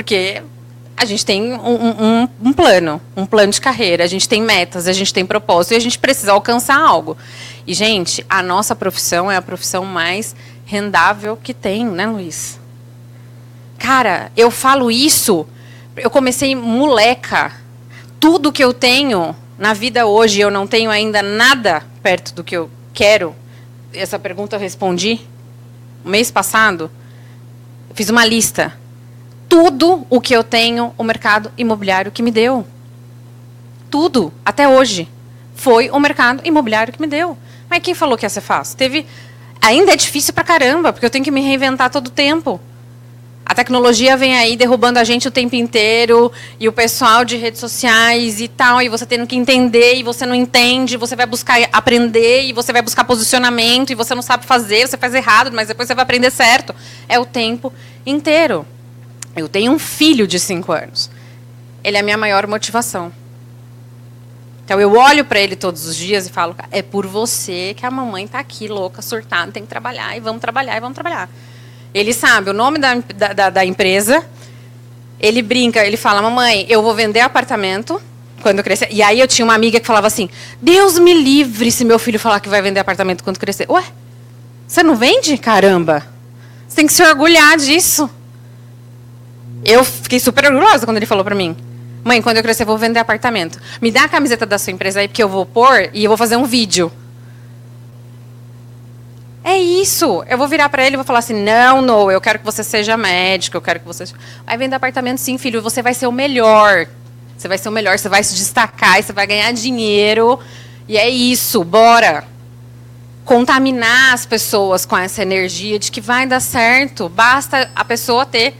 porque 0.00 0.42
a 0.96 1.04
gente 1.04 1.26
tem 1.26 1.52
um, 1.52 2.22
um, 2.22 2.28
um, 2.42 2.52
plano, 2.54 3.02
um 3.14 3.26
plano 3.26 3.52
de 3.52 3.60
carreira, 3.60 4.02
a 4.02 4.06
gente 4.06 4.26
tem 4.26 4.40
metas, 4.40 4.88
a 4.88 4.94
gente 4.94 5.12
tem 5.12 5.26
propósito 5.26 5.74
e 5.74 5.76
a 5.76 5.78
gente 5.78 5.98
precisa 5.98 6.32
alcançar 6.32 6.78
algo. 6.80 7.18
E, 7.66 7.74
gente, 7.74 8.24
a 8.26 8.42
nossa 8.42 8.74
profissão 8.74 9.30
é 9.30 9.36
a 9.36 9.42
profissão 9.42 9.84
mais 9.84 10.34
rendável 10.64 11.36
que 11.36 11.52
tem, 11.52 11.84
né, 11.84 12.06
Luiz? 12.06 12.58
Cara, 13.78 14.32
eu 14.34 14.50
falo 14.50 14.90
isso, 14.90 15.46
eu 15.98 16.08
comecei 16.08 16.56
moleca. 16.56 17.52
Tudo 18.18 18.50
que 18.50 18.64
eu 18.64 18.72
tenho 18.72 19.36
na 19.58 19.74
vida 19.74 20.06
hoje, 20.06 20.40
eu 20.40 20.50
não 20.50 20.66
tenho 20.66 20.90
ainda 20.90 21.20
nada 21.20 21.82
perto 22.02 22.32
do 22.32 22.42
que 22.42 22.56
eu 22.56 22.70
quero. 22.94 23.36
Essa 23.92 24.18
pergunta 24.18 24.56
eu 24.56 24.60
respondi 24.60 25.20
mês 26.02 26.30
passado. 26.30 26.90
Fiz 27.94 28.08
uma 28.08 28.24
lista 28.24 28.79
tudo 29.50 30.06
o 30.08 30.20
que 30.20 30.32
eu 30.32 30.44
tenho, 30.44 30.94
o 30.96 31.02
mercado 31.02 31.50
imobiliário 31.58 32.12
que 32.12 32.22
me 32.22 32.30
deu. 32.30 32.64
Tudo, 33.90 34.32
até 34.44 34.68
hoje, 34.68 35.08
foi 35.56 35.90
o 35.90 35.98
mercado 35.98 36.40
imobiliário 36.44 36.92
que 36.92 37.00
me 37.00 37.08
deu. 37.08 37.36
Mas 37.68 37.82
quem 37.82 37.92
falou 37.92 38.16
que 38.16 38.24
ia 38.24 38.30
ser 38.30 38.40
fácil? 38.40 38.76
Teve. 38.78 39.04
Ainda 39.60 39.92
é 39.92 39.96
difícil 39.96 40.32
pra 40.32 40.44
caramba, 40.44 40.92
porque 40.92 41.04
eu 41.04 41.10
tenho 41.10 41.24
que 41.24 41.32
me 41.32 41.40
reinventar 41.40 41.90
todo 41.90 42.06
o 42.06 42.10
tempo. 42.10 42.60
A 43.44 43.52
tecnologia 43.52 44.16
vem 44.16 44.38
aí 44.38 44.56
derrubando 44.56 45.00
a 45.00 45.04
gente 45.04 45.26
o 45.26 45.30
tempo 45.32 45.56
inteiro, 45.56 46.30
e 46.60 46.68
o 46.68 46.72
pessoal 46.72 47.24
de 47.24 47.36
redes 47.36 47.58
sociais 47.58 48.40
e 48.40 48.46
tal, 48.46 48.80
e 48.80 48.88
você 48.88 49.04
tendo 49.04 49.26
que 49.26 49.34
entender, 49.34 49.96
e 49.96 50.04
você 50.04 50.24
não 50.24 50.34
entende, 50.34 50.96
você 50.96 51.16
vai 51.16 51.26
buscar 51.26 51.58
aprender, 51.72 52.44
e 52.44 52.52
você 52.52 52.72
vai 52.72 52.82
buscar 52.82 53.02
posicionamento, 53.02 53.90
e 53.90 53.96
você 53.96 54.14
não 54.14 54.22
sabe 54.22 54.46
fazer, 54.46 54.86
você 54.86 54.96
faz 54.96 55.12
errado, 55.12 55.50
mas 55.52 55.66
depois 55.66 55.88
você 55.88 55.94
vai 55.96 56.04
aprender 56.04 56.30
certo. 56.30 56.72
É 57.08 57.18
o 57.18 57.26
tempo 57.26 57.72
inteiro. 58.06 58.64
Eu 59.36 59.48
tenho 59.48 59.72
um 59.72 59.78
filho 59.78 60.26
de 60.26 60.38
cinco 60.38 60.72
anos. 60.72 61.10
Ele 61.82 61.96
é 61.96 62.00
a 62.00 62.02
minha 62.02 62.16
maior 62.16 62.46
motivação. 62.46 63.12
Então 64.64 64.80
eu 64.80 64.92
olho 64.94 65.24
para 65.24 65.40
ele 65.40 65.56
todos 65.56 65.84
os 65.84 65.96
dias 65.96 66.26
e 66.26 66.30
falo: 66.30 66.54
é 66.70 66.80
por 66.82 67.06
você 67.06 67.74
que 67.76 67.84
a 67.84 67.90
mamãe 67.90 68.24
está 68.24 68.38
aqui 68.38 68.68
louca, 68.68 69.02
surtada, 69.02 69.50
tem 69.50 69.64
que 69.64 69.68
trabalhar 69.68 70.16
e 70.16 70.20
vamos 70.20 70.40
trabalhar 70.40 70.76
e 70.76 70.80
vamos 70.80 70.94
trabalhar. 70.94 71.28
Ele 71.92 72.12
sabe 72.12 72.50
o 72.50 72.52
nome 72.52 72.78
da, 72.78 72.94
da, 73.34 73.50
da 73.50 73.64
empresa. 73.64 74.24
Ele 75.18 75.42
brinca, 75.42 75.84
ele 75.84 75.96
fala: 75.96 76.22
mamãe, 76.22 76.66
eu 76.68 76.82
vou 76.82 76.94
vender 76.94 77.20
apartamento 77.20 78.00
quando 78.42 78.62
crescer. 78.62 78.88
E 78.92 79.02
aí 79.02 79.18
eu 79.18 79.26
tinha 79.26 79.44
uma 79.44 79.54
amiga 79.54 79.80
que 79.80 79.86
falava 79.86 80.06
assim: 80.06 80.28
Deus 80.62 80.98
me 80.98 81.14
livre 81.14 81.72
se 81.72 81.84
meu 81.84 81.98
filho 81.98 82.18
falar 82.18 82.40
que 82.40 82.48
vai 82.48 82.62
vender 82.62 82.80
apartamento 82.80 83.24
quando 83.24 83.38
crescer. 83.38 83.66
Ué, 83.68 83.82
você 84.68 84.84
não 84.84 84.94
vende? 84.94 85.36
Caramba! 85.36 86.06
Você 86.68 86.76
tem 86.76 86.86
que 86.86 86.92
se 86.92 87.02
orgulhar 87.02 87.56
disso. 87.56 88.08
Eu 89.64 89.84
fiquei 89.84 90.18
super 90.18 90.46
orgulhosa 90.46 90.86
quando 90.86 90.96
ele 90.96 91.06
falou 91.06 91.24
para 91.24 91.34
mim. 91.34 91.56
Mãe, 92.02 92.22
quando 92.22 92.38
eu 92.38 92.42
crescer, 92.42 92.62
eu 92.62 92.66
vou 92.66 92.78
vender 92.78 92.98
apartamento. 92.98 93.60
Me 93.80 93.90
dá 93.90 94.04
a 94.04 94.08
camiseta 94.08 94.46
da 94.46 94.58
sua 94.58 94.72
empresa 94.72 95.00
aí, 95.00 95.08
porque 95.08 95.22
eu 95.22 95.28
vou 95.28 95.44
pôr 95.44 95.90
e 95.92 96.04
eu 96.04 96.08
vou 96.10 96.16
fazer 96.16 96.36
um 96.36 96.44
vídeo. 96.44 96.90
É 99.44 99.58
isso. 99.58 100.24
Eu 100.28 100.38
vou 100.38 100.48
virar 100.48 100.68
para 100.68 100.84
ele 100.84 100.94
e 100.94 100.96
vou 100.96 101.04
falar 101.04 101.18
assim: 101.18 101.34
não, 101.34 101.82
não, 101.82 102.10
eu 102.10 102.20
quero 102.20 102.38
que 102.38 102.44
você 102.44 102.64
seja 102.64 102.96
médico, 102.96 103.56
eu 103.56 103.60
quero 103.60 103.80
que 103.80 103.86
você. 103.86 104.04
Vai 104.46 104.56
vender 104.56 104.76
apartamento, 104.76 105.18
sim, 105.18 105.36
filho. 105.36 105.60
Você 105.62 105.82
vai 105.82 105.92
ser 105.92 106.06
o 106.06 106.12
melhor. 106.12 106.86
Você 107.36 107.48
vai 107.48 107.56
ser 107.56 107.68
o 107.70 107.72
melhor, 107.72 107.98
você 107.98 108.08
vai 108.08 108.22
se 108.22 108.34
destacar, 108.34 109.02
você 109.02 109.12
vai 109.12 109.26
ganhar 109.26 109.50
dinheiro. 109.52 110.38
E 110.86 110.96
é 110.98 111.08
isso, 111.08 111.64
bora. 111.64 112.24
Contaminar 113.24 114.12
as 114.12 114.26
pessoas 114.26 114.84
com 114.84 114.96
essa 114.96 115.22
energia 115.22 115.78
de 115.78 115.90
que 115.90 116.00
vai 116.00 116.26
dar 116.26 116.40
certo. 116.40 117.08
Basta 117.08 117.70
a 117.74 117.84
pessoa 117.84 118.26
ter 118.26 118.54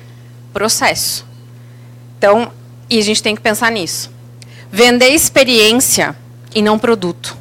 processo. 0.52 1.26
Então, 2.18 2.52
e 2.88 2.98
a 2.98 3.02
gente 3.02 3.22
tem 3.22 3.34
que 3.34 3.40
pensar 3.40 3.70
nisso. 3.70 4.10
Vender 4.70 5.08
experiência 5.08 6.16
e 6.54 6.60
não 6.60 6.78
produto. 6.78 7.36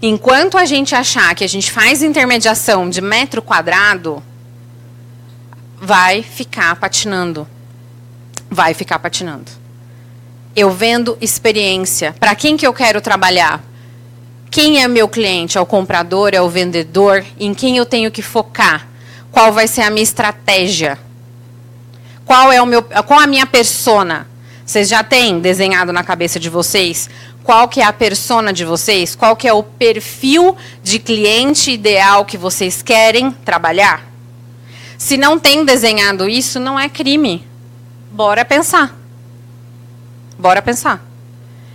Enquanto 0.00 0.58
a 0.58 0.64
gente 0.64 0.94
achar 0.94 1.34
que 1.34 1.42
a 1.44 1.48
gente 1.48 1.70
faz 1.70 2.02
intermediação 2.02 2.88
de 2.88 3.00
metro 3.00 3.40
quadrado, 3.42 4.22
vai 5.80 6.22
ficar 6.22 6.76
patinando. 6.76 7.46
Vai 8.50 8.74
ficar 8.74 8.98
patinando. 8.98 9.50
Eu 10.54 10.70
vendo 10.70 11.18
experiência. 11.20 12.14
Para 12.18 12.34
quem 12.34 12.56
que 12.56 12.66
eu 12.66 12.72
quero 12.72 13.00
trabalhar? 13.00 13.62
Quem 14.50 14.82
é 14.82 14.88
meu 14.88 15.08
cliente? 15.08 15.58
É 15.58 15.60
o 15.60 15.66
comprador? 15.66 16.30
É 16.32 16.40
o 16.40 16.48
vendedor? 16.48 17.24
Em 17.38 17.52
quem 17.52 17.76
eu 17.76 17.84
tenho 17.84 18.10
que 18.10 18.22
focar? 18.22 18.86
Qual 19.32 19.52
vai 19.52 19.66
ser 19.66 19.82
a 19.82 19.90
minha 19.90 20.02
estratégia? 20.02 20.98
Qual 22.26 22.52
é 22.52 22.60
o 22.60 22.66
meu, 22.66 22.82
qual 22.82 23.20
a 23.20 23.26
minha 23.26 23.46
persona? 23.46 24.26
Vocês 24.66 24.88
já 24.88 25.02
têm 25.02 25.40
desenhado 25.40 25.92
na 25.92 26.02
cabeça 26.02 26.38
de 26.38 26.50
vocês 26.50 27.08
qual 27.46 27.68
que 27.68 27.80
é 27.80 27.84
a 27.84 27.92
persona 27.92 28.52
de 28.52 28.64
vocês? 28.64 29.14
Qual 29.14 29.36
que 29.36 29.46
é 29.46 29.52
o 29.52 29.62
perfil 29.62 30.56
de 30.82 30.98
cliente 30.98 31.70
ideal 31.70 32.24
que 32.24 32.36
vocês 32.36 32.82
querem 32.82 33.30
trabalhar? 33.30 34.04
Se 34.98 35.16
não 35.16 35.38
tem 35.38 35.64
desenhado 35.64 36.28
isso, 36.28 36.58
não 36.58 36.76
é 36.76 36.88
crime. 36.88 37.46
Bora 38.10 38.44
pensar. 38.44 38.92
Bora 40.36 40.60
pensar. 40.60 41.06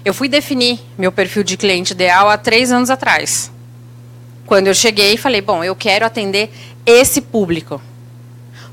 Eu 0.03 0.13
fui 0.13 0.27
definir 0.27 0.81
meu 0.97 1.09
perfil 1.09 1.41
de 1.41 1.55
cliente 1.55 1.93
ideal 1.93 2.29
há 2.29 2.37
três 2.37 2.69
anos 2.69 2.89
atrás. 2.89 3.49
Quando 4.45 4.67
eu 4.67 4.73
cheguei, 4.73 5.15
falei, 5.15 5.39
bom, 5.39 5.63
eu 5.63 5.73
quero 5.73 6.05
atender 6.05 6.51
esse 6.85 7.21
público. 7.21 7.81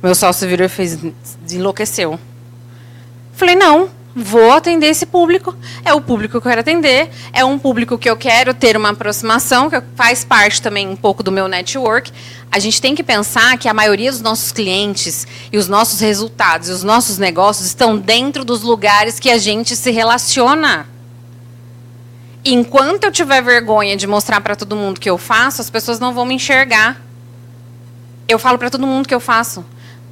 Meu 0.02 0.14
sócio 0.14 0.48
virou 0.48 0.66
e 0.66 0.68
fez, 0.68 0.98
enlouqueceu. 1.50 2.18
Falei, 3.32 3.56
não, 3.56 3.88
vou 4.14 4.52
atender 4.52 4.86
esse 4.86 5.06
público. 5.06 5.54
É 5.84 5.92
o 5.92 6.00
público 6.00 6.32
que 6.32 6.36
eu 6.36 6.50
quero 6.50 6.60
atender, 6.60 7.10
é 7.32 7.44
um 7.44 7.58
público 7.58 7.98
que 7.98 8.08
eu 8.08 8.16
quero 8.16 8.54
ter 8.54 8.76
uma 8.76 8.90
aproximação, 8.90 9.70
que 9.70 9.80
faz 9.94 10.24
parte 10.24 10.60
também 10.60 10.88
um 10.88 10.96
pouco 10.96 11.22
do 11.22 11.32
meu 11.32 11.48
network. 11.48 12.12
A 12.50 12.58
gente 12.58 12.80
tem 12.80 12.94
que 12.94 13.02
pensar 13.02 13.58
que 13.58 13.68
a 13.68 13.74
maioria 13.74 14.10
dos 14.10 14.22
nossos 14.22 14.52
clientes 14.52 15.26
e 15.52 15.58
os 15.58 15.68
nossos 15.68 16.00
resultados 16.00 16.68
e 16.68 16.72
os 16.72 16.82
nossos 16.82 17.18
negócios 17.18 17.66
estão 17.66 17.96
dentro 17.96 18.44
dos 18.44 18.62
lugares 18.62 19.18
que 19.20 19.30
a 19.30 19.38
gente 19.38 19.76
se 19.76 19.90
relaciona. 19.90 20.86
Enquanto 22.44 23.04
eu 23.04 23.12
tiver 23.12 23.42
vergonha 23.42 23.96
de 23.96 24.06
mostrar 24.06 24.40
para 24.40 24.56
todo 24.56 24.76
mundo 24.76 25.00
que 25.00 25.10
eu 25.10 25.18
faço, 25.18 25.60
as 25.60 25.68
pessoas 25.68 25.98
não 25.98 26.14
vão 26.14 26.24
me 26.24 26.34
enxergar. 26.34 27.00
Eu 28.26 28.38
falo 28.38 28.58
para 28.58 28.70
todo 28.70 28.86
mundo 28.86 29.08
que 29.08 29.14
eu 29.14 29.20
faço. 29.20 29.64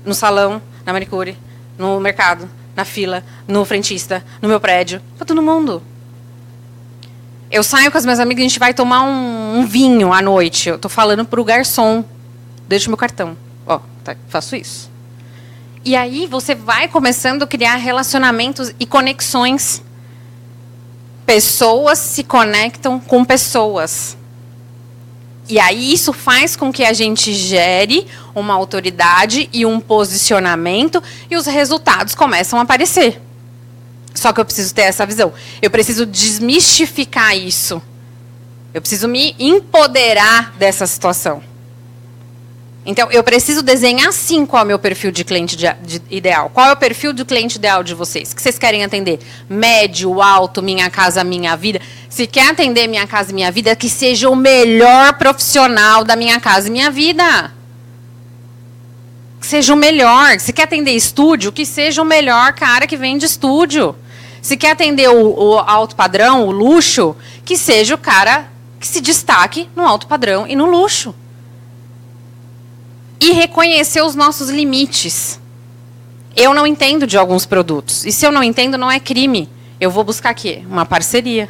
No 0.07 0.15
salão, 0.15 0.63
na 0.87 0.93
manicure, 0.93 1.37
no 1.77 2.01
mercado, 2.01 2.49
na 2.75 2.85
fila, 2.85 3.23
no 3.47 3.65
frentista, 3.65 4.25
no 4.41 4.49
meu 4.49 4.59
prédio, 4.59 5.03
para 5.19 5.27
todo 5.27 5.43
mundo. 5.43 5.83
Eu 7.51 7.63
saio 7.63 7.91
com 7.93 7.99
as 7.99 8.05
minhas 8.05 8.19
amigas, 8.19 8.41
a 8.41 8.49
gente 8.49 8.59
vai 8.59 8.73
tomar 8.73 9.03
um, 9.03 9.59
um 9.59 9.67
vinho 9.67 10.13
à 10.13 10.23
noite. 10.23 10.69
Eu 10.69 10.79
tô 10.79 10.89
falando 10.89 11.25
pro 11.25 11.45
garçom, 11.45 12.05
deixa 12.67 12.89
meu 12.89 12.97
cartão. 12.97 13.37
Ó, 13.67 13.81
tá, 14.03 14.17
faço 14.29 14.57
isso. 14.57 14.91
E 15.85 15.95
aí 15.95 16.27
você 16.27 16.55
vai 16.55 16.89
começando 16.89 17.45
a 17.45 17.47
criar 17.47 17.77
relacionamentos 17.77 18.75
e 18.81 18.85
conexões. 18.85 19.83
Pessoas 21.25 21.99
se 21.99 22.25
conectam 22.25 22.99
com 22.99 23.25
pessoas. 23.25 24.17
E 25.49 25.61
aí 25.61 25.93
isso 25.93 26.13
faz 26.13 26.57
com 26.57 26.73
que 26.73 26.85
a 26.85 26.93
gente 26.93 27.33
gere 27.33 28.07
uma 28.35 28.55
autoridade 28.55 29.49
e 29.53 29.65
um 29.65 29.79
posicionamento 29.79 31.03
e 31.31 31.37
os 31.37 31.47
resultados 31.47 32.15
começam 32.15 32.59
a 32.59 32.63
aparecer. 32.63 33.21
Só 34.15 34.33
que 34.33 34.41
eu 34.41 34.45
preciso 34.45 34.75
ter 34.75 34.83
essa 34.83 35.07
visão. 35.07 35.33
Eu 35.63 35.71
preciso 35.71 36.05
desmistificar 36.05 37.37
isso. 37.37 37.81
Eu 38.75 38.81
preciso 38.81 39.07
me 39.07 39.37
empoderar 39.39 40.53
dessa 40.59 40.87
situação. 40.87 41.43
Então, 42.89 43.11
eu 43.11 43.25
preciso 43.25 43.65
desenhar 43.65 44.13
sim 44.13 44.47
qual 44.47 44.61
é 44.61 44.65
o 44.65 44.67
meu 44.69 44.79
perfil 44.79 45.11
de 45.11 45.25
cliente 45.25 45.57
de, 45.57 45.67
de, 45.83 46.01
ideal. 46.09 46.49
Qual 46.55 46.69
é 46.69 46.73
o 46.73 46.77
perfil 46.77 47.13
do 47.13 47.27
cliente 47.27 47.57
ideal 47.57 47.83
de 47.83 47.93
vocês? 47.95 48.31
O 48.31 48.37
que 48.37 48.41
vocês 48.41 48.57
querem 48.57 48.85
atender? 48.85 49.19
Médio, 49.51 50.23
alto, 50.23 50.63
minha 50.63 50.89
casa, 50.89 51.25
minha 51.25 51.57
vida. 51.57 51.81
Se 52.09 52.29
quer 52.29 52.51
atender 52.51 52.87
minha 52.87 53.05
casa 53.05 53.33
minha 53.33 53.51
vida, 53.51 53.75
que 53.75 53.91
seja 53.91 54.31
o 54.31 54.37
melhor 54.37 55.15
profissional 55.15 56.05
da 56.05 56.15
minha 56.15 56.39
casa 56.39 56.71
minha 56.71 56.89
vida. 56.89 57.53
Que 59.41 59.47
seja 59.49 59.75
o 59.75 59.77
melhor. 59.77 60.39
Se 60.39 60.53
quer 60.53 60.63
atender 60.63 60.93
estúdio, 60.93 61.51
que 61.51 61.67
seja 61.67 62.01
o 62.01 62.05
melhor 62.05 62.53
cara 62.53 62.87
que 62.87 62.97
vende 62.97 63.27
estúdio. 63.27 63.97
Se 64.41 64.57
quer 64.57 64.71
atender 64.71 65.09
o, 65.09 65.35
o 65.37 65.59
alto 65.59 65.97
padrão, 65.97 66.47
o 66.47 66.53
luxo, 66.53 67.17
que 67.45 67.57
seja 67.57 67.97
o 67.97 67.99
cara 67.99 68.49
que 68.79 68.87
se 68.87 69.01
destaque 69.01 69.69
no 69.75 69.85
alto 69.85 70.07
padrão 70.07 70.47
e 70.47 70.55
no 70.55 70.67
luxo 70.67 71.13
e 73.27 73.33
reconhecer 73.33 74.03
os 74.03 74.15
nossos 74.15 74.49
limites. 74.49 75.41
Eu 76.37 76.55
não 76.55 76.65
entendo 76.65 77.09
de 77.09 77.19
alguns 77.19 77.45
produtos. 77.45 78.07
E 78.07 78.13
se 78.13 78.25
eu 78.25 78.31
não 78.31 78.41
entendo, 78.41 78.79
não 78.79 78.89
é 78.89 79.01
crime. 79.01 79.49
Eu 79.81 79.91
vou 79.91 80.05
buscar 80.05 80.31
aqui 80.31 80.65
uma 80.71 80.87
parceria. 80.87 81.49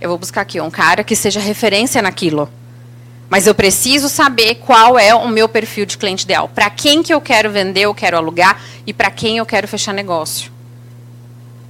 Eu 0.00 0.08
vou 0.08 0.16
buscar 0.16 0.40
aqui 0.40 0.58
um 0.62 0.70
cara 0.70 1.04
que 1.04 1.14
seja 1.14 1.40
referência 1.40 2.00
naquilo. 2.00 2.48
Mas 3.28 3.46
eu 3.46 3.54
preciso 3.54 4.08
saber 4.08 4.54
qual 4.54 4.98
é 4.98 5.14
o 5.14 5.28
meu 5.28 5.46
perfil 5.46 5.84
de 5.84 5.98
cliente 5.98 6.24
ideal. 6.24 6.48
Para 6.48 6.70
quem 6.70 7.02
que 7.02 7.12
eu 7.12 7.20
quero 7.20 7.50
vender, 7.50 7.82
eu 7.82 7.94
quero 7.94 8.16
alugar 8.16 8.62
e 8.86 8.92
para 8.94 9.10
quem 9.10 9.36
eu 9.36 9.44
quero 9.44 9.68
fechar 9.68 9.92
negócio. 9.92 10.50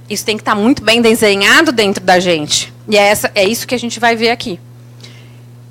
Isso 0.09 0.23
tem 0.23 0.37
que 0.37 0.43
estar 0.43 0.55
tá 0.55 0.61
muito 0.61 0.81
bem 0.81 1.01
desenhado 1.01 1.73
dentro 1.73 2.01
da 2.01 2.19
gente. 2.19 2.73
E 2.87 2.97
é, 2.97 3.01
essa, 3.01 3.29
é 3.35 3.43
isso 3.43 3.67
que 3.67 3.75
a 3.75 3.79
gente 3.79 3.99
vai 3.99 4.15
ver 4.15 4.29
aqui. 4.29 4.61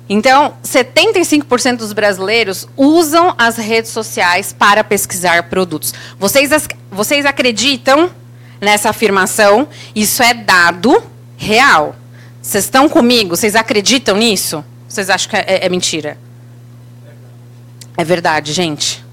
Então, 0.07 0.53
75% 0.63 1.77
dos 1.77 1.91
brasileiros 1.91 2.67
usam 2.77 3.33
as 3.37 3.57
redes 3.57 3.91
sociais 3.91 4.53
para 4.53 4.83
pesquisar 4.83 5.43
produtos. 5.49 5.93
Vocês, 6.19 6.51
vocês 6.91 7.25
acreditam 7.25 8.11
nessa 8.61 8.89
afirmação? 8.89 9.67
Isso 9.95 10.21
é 10.21 10.33
dado 10.33 11.03
real. 11.37 11.95
Vocês 12.39 12.65
estão 12.65 12.87
comigo? 12.87 13.35
Vocês 13.35 13.55
acreditam 13.55 14.15
nisso? 14.17 14.63
Vocês 14.87 15.09
acham 15.09 15.29
que 15.31 15.35
é, 15.35 15.45
é, 15.47 15.65
é 15.65 15.69
mentira? 15.69 16.17
É 17.97 18.03
verdade, 18.03 18.53
gente. 18.53 19.03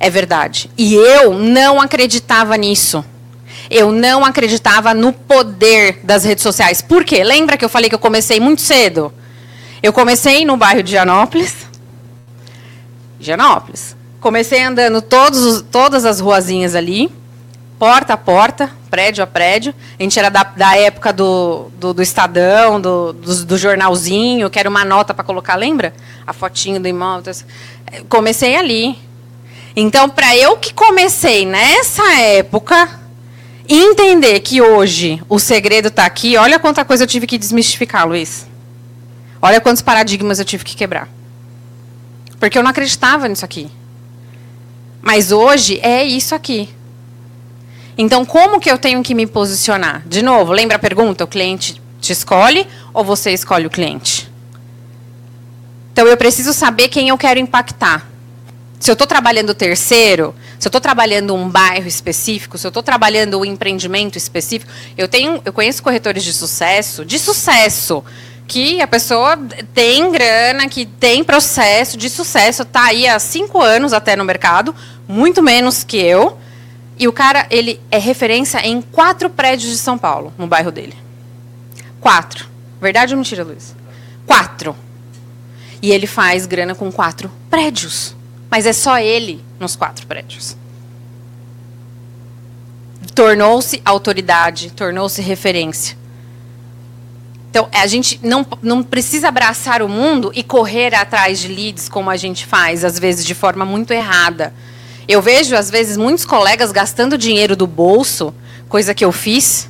É 0.00 0.10
verdade. 0.10 0.68
E 0.76 0.94
eu 0.94 1.34
não 1.34 1.80
acreditava 1.80 2.56
nisso. 2.56 3.04
Eu 3.70 3.92
não 3.92 4.24
acreditava 4.24 4.92
no 4.92 5.12
poder 5.12 6.00
das 6.02 6.24
redes 6.24 6.42
sociais. 6.42 6.82
Por 6.82 7.04
quê? 7.04 7.22
Lembra 7.22 7.56
que 7.56 7.64
eu 7.64 7.68
falei 7.68 7.88
que 7.88 7.94
eu 7.94 8.00
comecei 8.00 8.40
muito 8.40 8.62
cedo? 8.62 9.12
Eu 9.82 9.92
comecei 9.92 10.44
no 10.44 10.56
bairro 10.56 10.82
de 10.82 10.92
Janópolis. 10.92 11.66
Janópolis. 13.18 13.96
Comecei 14.20 14.62
andando 14.62 15.00
todos, 15.00 15.62
todas 15.62 16.04
as 16.04 16.20
ruazinhas 16.20 16.74
ali, 16.74 17.10
porta 17.78 18.12
a 18.12 18.16
porta, 18.16 18.70
prédio 18.90 19.24
a 19.24 19.26
prédio. 19.26 19.74
A 19.98 20.02
gente 20.02 20.18
era 20.18 20.28
da, 20.28 20.42
da 20.42 20.76
época 20.76 21.14
do, 21.14 21.70
do, 21.78 21.94
do 21.94 22.02
Estadão, 22.02 22.78
do, 22.78 23.14
do, 23.14 23.44
do, 23.46 23.56
jornalzinho, 23.56 24.50
que 24.50 24.58
era 24.58 24.68
uma 24.68 24.84
nota 24.84 25.14
para 25.14 25.24
colocar, 25.24 25.56
lembra? 25.56 25.94
A 26.26 26.34
fotinho 26.34 26.78
do 26.78 26.86
imóvel. 26.86 27.32
Comecei 28.06 28.56
ali. 28.56 28.98
Então, 29.74 30.10
para 30.10 30.36
eu 30.36 30.58
que 30.58 30.74
comecei 30.74 31.46
nessa 31.46 32.20
época, 32.20 33.00
entender 33.66 34.40
que 34.40 34.60
hoje 34.60 35.22
o 35.26 35.38
segredo 35.38 35.88
está 35.88 36.04
aqui, 36.04 36.36
olha 36.36 36.58
quanta 36.58 36.84
coisa 36.84 37.04
eu 37.04 37.08
tive 37.08 37.26
que 37.26 37.38
desmistificar, 37.38 38.06
Luiz. 38.06 38.49
Olha 39.42 39.60
quantos 39.60 39.82
paradigmas 39.82 40.38
eu 40.38 40.44
tive 40.44 40.64
que 40.64 40.76
quebrar. 40.76 41.08
Porque 42.38 42.58
eu 42.58 42.62
não 42.62 42.70
acreditava 42.70 43.28
nisso 43.28 43.44
aqui. 43.44 43.70
Mas 45.02 45.32
hoje 45.32 45.78
é 45.82 46.04
isso 46.04 46.34
aqui. 46.34 46.68
Então, 47.96 48.24
como 48.24 48.60
que 48.60 48.70
eu 48.70 48.78
tenho 48.78 49.02
que 49.02 49.14
me 49.14 49.26
posicionar? 49.26 50.02
De 50.06 50.22
novo, 50.22 50.52
lembra 50.52 50.76
a 50.76 50.78
pergunta? 50.78 51.24
O 51.24 51.26
cliente 51.26 51.80
te 52.00 52.12
escolhe 52.12 52.66
ou 52.94 53.04
você 53.04 53.30
escolhe 53.30 53.66
o 53.66 53.70
cliente? 53.70 54.30
Então, 55.92 56.06
eu 56.06 56.16
preciso 56.16 56.52
saber 56.52 56.88
quem 56.88 57.08
eu 57.08 57.18
quero 57.18 57.38
impactar. 57.38 58.08
Se 58.78 58.90
eu 58.90 58.94
estou 58.94 59.06
trabalhando 59.06 59.54
terceiro, 59.54 60.34
se 60.58 60.66
eu 60.66 60.70
estou 60.70 60.80
trabalhando 60.80 61.34
um 61.34 61.46
bairro 61.46 61.86
específico, 61.86 62.56
se 62.56 62.66
eu 62.66 62.70
estou 62.70 62.82
trabalhando 62.82 63.38
um 63.38 63.44
empreendimento 63.44 64.16
específico, 64.16 64.72
eu 64.96 65.06
tenho, 65.06 65.42
eu 65.44 65.52
conheço 65.52 65.82
corretores 65.82 66.24
de 66.24 66.32
sucesso, 66.32 67.04
de 67.04 67.18
sucesso, 67.18 68.02
que 68.50 68.82
a 68.82 68.88
pessoa 68.88 69.38
tem 69.72 70.10
grana, 70.10 70.68
que 70.68 70.84
tem 70.84 71.22
processo 71.22 71.96
de 71.96 72.10
sucesso, 72.10 72.62
está 72.62 72.86
aí 72.86 73.06
há 73.06 73.16
cinco 73.20 73.62
anos 73.62 73.92
até 73.92 74.16
no 74.16 74.24
mercado, 74.24 74.74
muito 75.06 75.40
menos 75.40 75.84
que 75.84 75.96
eu. 75.98 76.36
E 76.98 77.06
o 77.06 77.12
cara, 77.12 77.46
ele 77.48 77.80
é 77.92 77.96
referência 77.96 78.58
em 78.66 78.82
quatro 78.82 79.30
prédios 79.30 79.70
de 79.70 79.78
São 79.78 79.96
Paulo, 79.96 80.34
no 80.36 80.48
bairro 80.48 80.72
dele. 80.72 80.96
Quatro. 82.00 82.48
Verdade 82.80 83.14
ou 83.14 83.18
mentira, 83.18 83.44
Luiz? 83.44 83.72
Quatro. 84.26 84.74
E 85.80 85.92
ele 85.92 86.08
faz 86.08 86.44
grana 86.44 86.74
com 86.74 86.90
quatro 86.90 87.30
prédios. 87.48 88.16
Mas 88.50 88.66
é 88.66 88.72
só 88.72 88.98
ele 88.98 89.44
nos 89.60 89.76
quatro 89.76 90.08
prédios. 90.08 90.56
Tornou-se 93.14 93.80
autoridade, 93.84 94.72
tornou-se 94.72 95.22
referência. 95.22 95.99
Então, 97.50 97.68
a 97.72 97.86
gente 97.88 98.20
não, 98.22 98.46
não 98.62 98.80
precisa 98.80 99.26
abraçar 99.26 99.82
o 99.82 99.88
mundo 99.88 100.30
e 100.32 100.42
correr 100.42 100.94
atrás 100.94 101.40
de 101.40 101.48
leads 101.48 101.88
como 101.88 102.08
a 102.08 102.16
gente 102.16 102.46
faz, 102.46 102.84
às 102.84 102.96
vezes 102.96 103.24
de 103.24 103.34
forma 103.34 103.64
muito 103.64 103.92
errada. 103.92 104.54
Eu 105.08 105.20
vejo, 105.20 105.56
às 105.56 105.68
vezes, 105.68 105.96
muitos 105.96 106.24
colegas 106.24 106.70
gastando 106.70 107.18
dinheiro 107.18 107.56
do 107.56 107.66
bolso, 107.66 108.32
coisa 108.68 108.94
que 108.94 109.04
eu 109.04 109.10
fiz. 109.10 109.68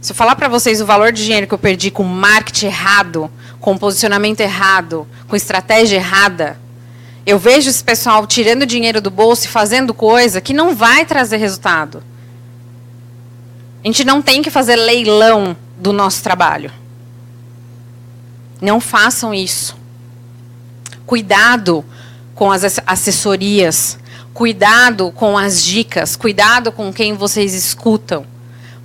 Se 0.00 0.12
eu 0.12 0.16
falar 0.16 0.36
para 0.36 0.46
vocês 0.46 0.80
o 0.80 0.86
valor 0.86 1.10
de 1.10 1.24
dinheiro 1.24 1.48
que 1.48 1.54
eu 1.54 1.58
perdi 1.58 1.90
com 1.90 2.04
marketing 2.04 2.66
errado, 2.66 3.30
com 3.58 3.76
posicionamento 3.76 4.38
errado, 4.38 5.04
com 5.26 5.34
estratégia 5.34 5.96
errada, 5.96 6.56
eu 7.26 7.36
vejo 7.36 7.68
esse 7.68 7.82
pessoal 7.82 8.24
tirando 8.28 8.64
dinheiro 8.64 9.00
do 9.00 9.10
bolso 9.10 9.46
e 9.46 9.48
fazendo 9.48 9.92
coisa 9.92 10.40
que 10.40 10.54
não 10.54 10.72
vai 10.72 11.04
trazer 11.04 11.38
resultado. 11.38 12.00
A 13.82 13.86
gente 13.88 14.04
não 14.04 14.22
tem 14.22 14.40
que 14.40 14.50
fazer 14.50 14.76
leilão 14.76 15.56
do 15.76 15.92
nosso 15.92 16.22
trabalho. 16.22 16.70
Não 18.60 18.80
façam 18.80 19.32
isso. 19.32 19.76
Cuidado 21.06 21.84
com 22.34 22.50
as 22.52 22.80
assessorias, 22.86 23.98
cuidado 24.34 25.10
com 25.12 25.36
as 25.36 25.62
dicas, 25.64 26.16
cuidado 26.16 26.70
com 26.70 26.92
quem 26.92 27.14
vocês 27.14 27.54
escutam. 27.54 28.24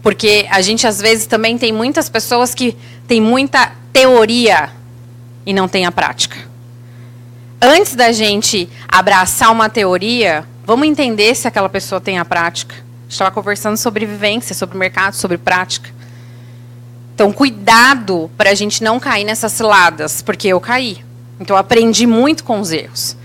Porque 0.02 0.48
a 0.50 0.62
gente 0.62 0.86
às 0.86 1.00
vezes 1.00 1.26
também 1.26 1.58
tem 1.58 1.72
muitas 1.72 2.10
pessoas 2.10 2.54
que 2.54 2.78
têm 3.08 3.22
muita 3.22 3.72
teoria 3.92 4.72
e 5.46 5.54
não 5.54 5.68
tem 5.68 5.86
a 5.86 5.92
prática. 5.92 6.38
Antes 7.62 7.96
da 7.96 8.12
gente 8.12 8.68
abraçar 8.88 9.52
uma 9.52 9.70
teoria, 9.70 10.46
vamos 10.66 10.88
entender 10.88 11.34
se 11.36 11.48
aquela 11.48 11.70
pessoa 11.70 12.02
tem 12.02 12.18
a 12.18 12.26
prática. 12.26 12.76
estava 13.08 13.32
conversando 13.32 13.78
sobre 13.78 14.06
vivência, 14.06 14.54
sobre 14.54 14.78
mercado, 14.78 15.14
sobre 15.14 15.38
prática. 15.38 15.90
Então, 17.14 17.32
cuidado 17.32 18.30
para 18.38 18.50
a 18.50 18.56
gente 18.56 18.84
não 18.84 19.00
cair 19.00 19.24
nessas 19.24 19.52
ciladas, 19.52 20.22
porque 20.22 20.48
eu 20.48 20.60
caí. 20.60 20.98
Então, 21.40 21.56
eu 21.56 21.60
aprendi 21.60 22.08
muito 22.08 22.44
com 22.44 22.60
os 22.60 22.72
erros. 22.72 23.16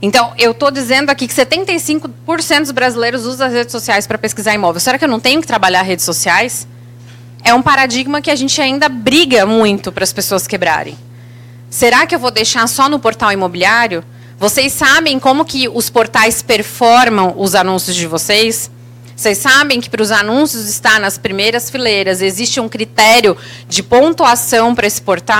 Então, 0.00 0.32
eu 0.36 0.50
estou 0.50 0.70
dizendo 0.70 1.10
aqui 1.10 1.28
que 1.28 1.34
75% 1.34 2.60
dos 2.60 2.70
brasileiros 2.72 3.24
usam 3.24 3.46
as 3.46 3.52
redes 3.52 3.70
sociais 3.70 4.06
para 4.06 4.18
pesquisar 4.18 4.52
imóvel. 4.52 4.80
Será 4.80 4.98
que 4.98 5.04
eu 5.04 5.08
não 5.08 5.20
tenho 5.20 5.40
que 5.40 5.46
trabalhar 5.46 5.82
redes 5.82 6.04
sociais? 6.04 6.66
É 7.44 7.54
um 7.54 7.62
paradigma 7.62 8.20
que 8.20 8.30
a 8.30 8.34
gente 8.34 8.60
ainda 8.60 8.88
briga 8.88 9.46
muito 9.46 9.92
para 9.92 10.02
as 10.02 10.12
pessoas 10.12 10.46
quebrarem. 10.46 10.98
Será 11.70 12.04
que 12.04 12.14
eu 12.14 12.18
vou 12.18 12.32
deixar 12.32 12.66
só 12.68 12.88
no 12.88 12.98
portal 12.98 13.30
imobiliário? 13.30 14.04
Vocês 14.38 14.72
sabem 14.72 15.20
como 15.20 15.44
que 15.44 15.68
os 15.68 15.88
portais 15.88 16.42
performam 16.42 17.34
os 17.36 17.54
anúncios 17.54 17.94
de 17.94 18.06
vocês? 18.08 18.68
Vocês 19.22 19.38
sabem 19.38 19.80
que 19.80 19.88
para 19.88 20.02
os 20.02 20.10
anúncios 20.10 20.68
estar 20.68 20.98
nas 20.98 21.16
primeiras 21.16 21.70
fileiras 21.70 22.20
existe 22.20 22.58
um 22.58 22.68
critério 22.68 23.36
de 23.68 23.80
pontuação 23.80 24.74
para 24.74 24.84
esse 24.84 25.00
portal? 25.00 25.38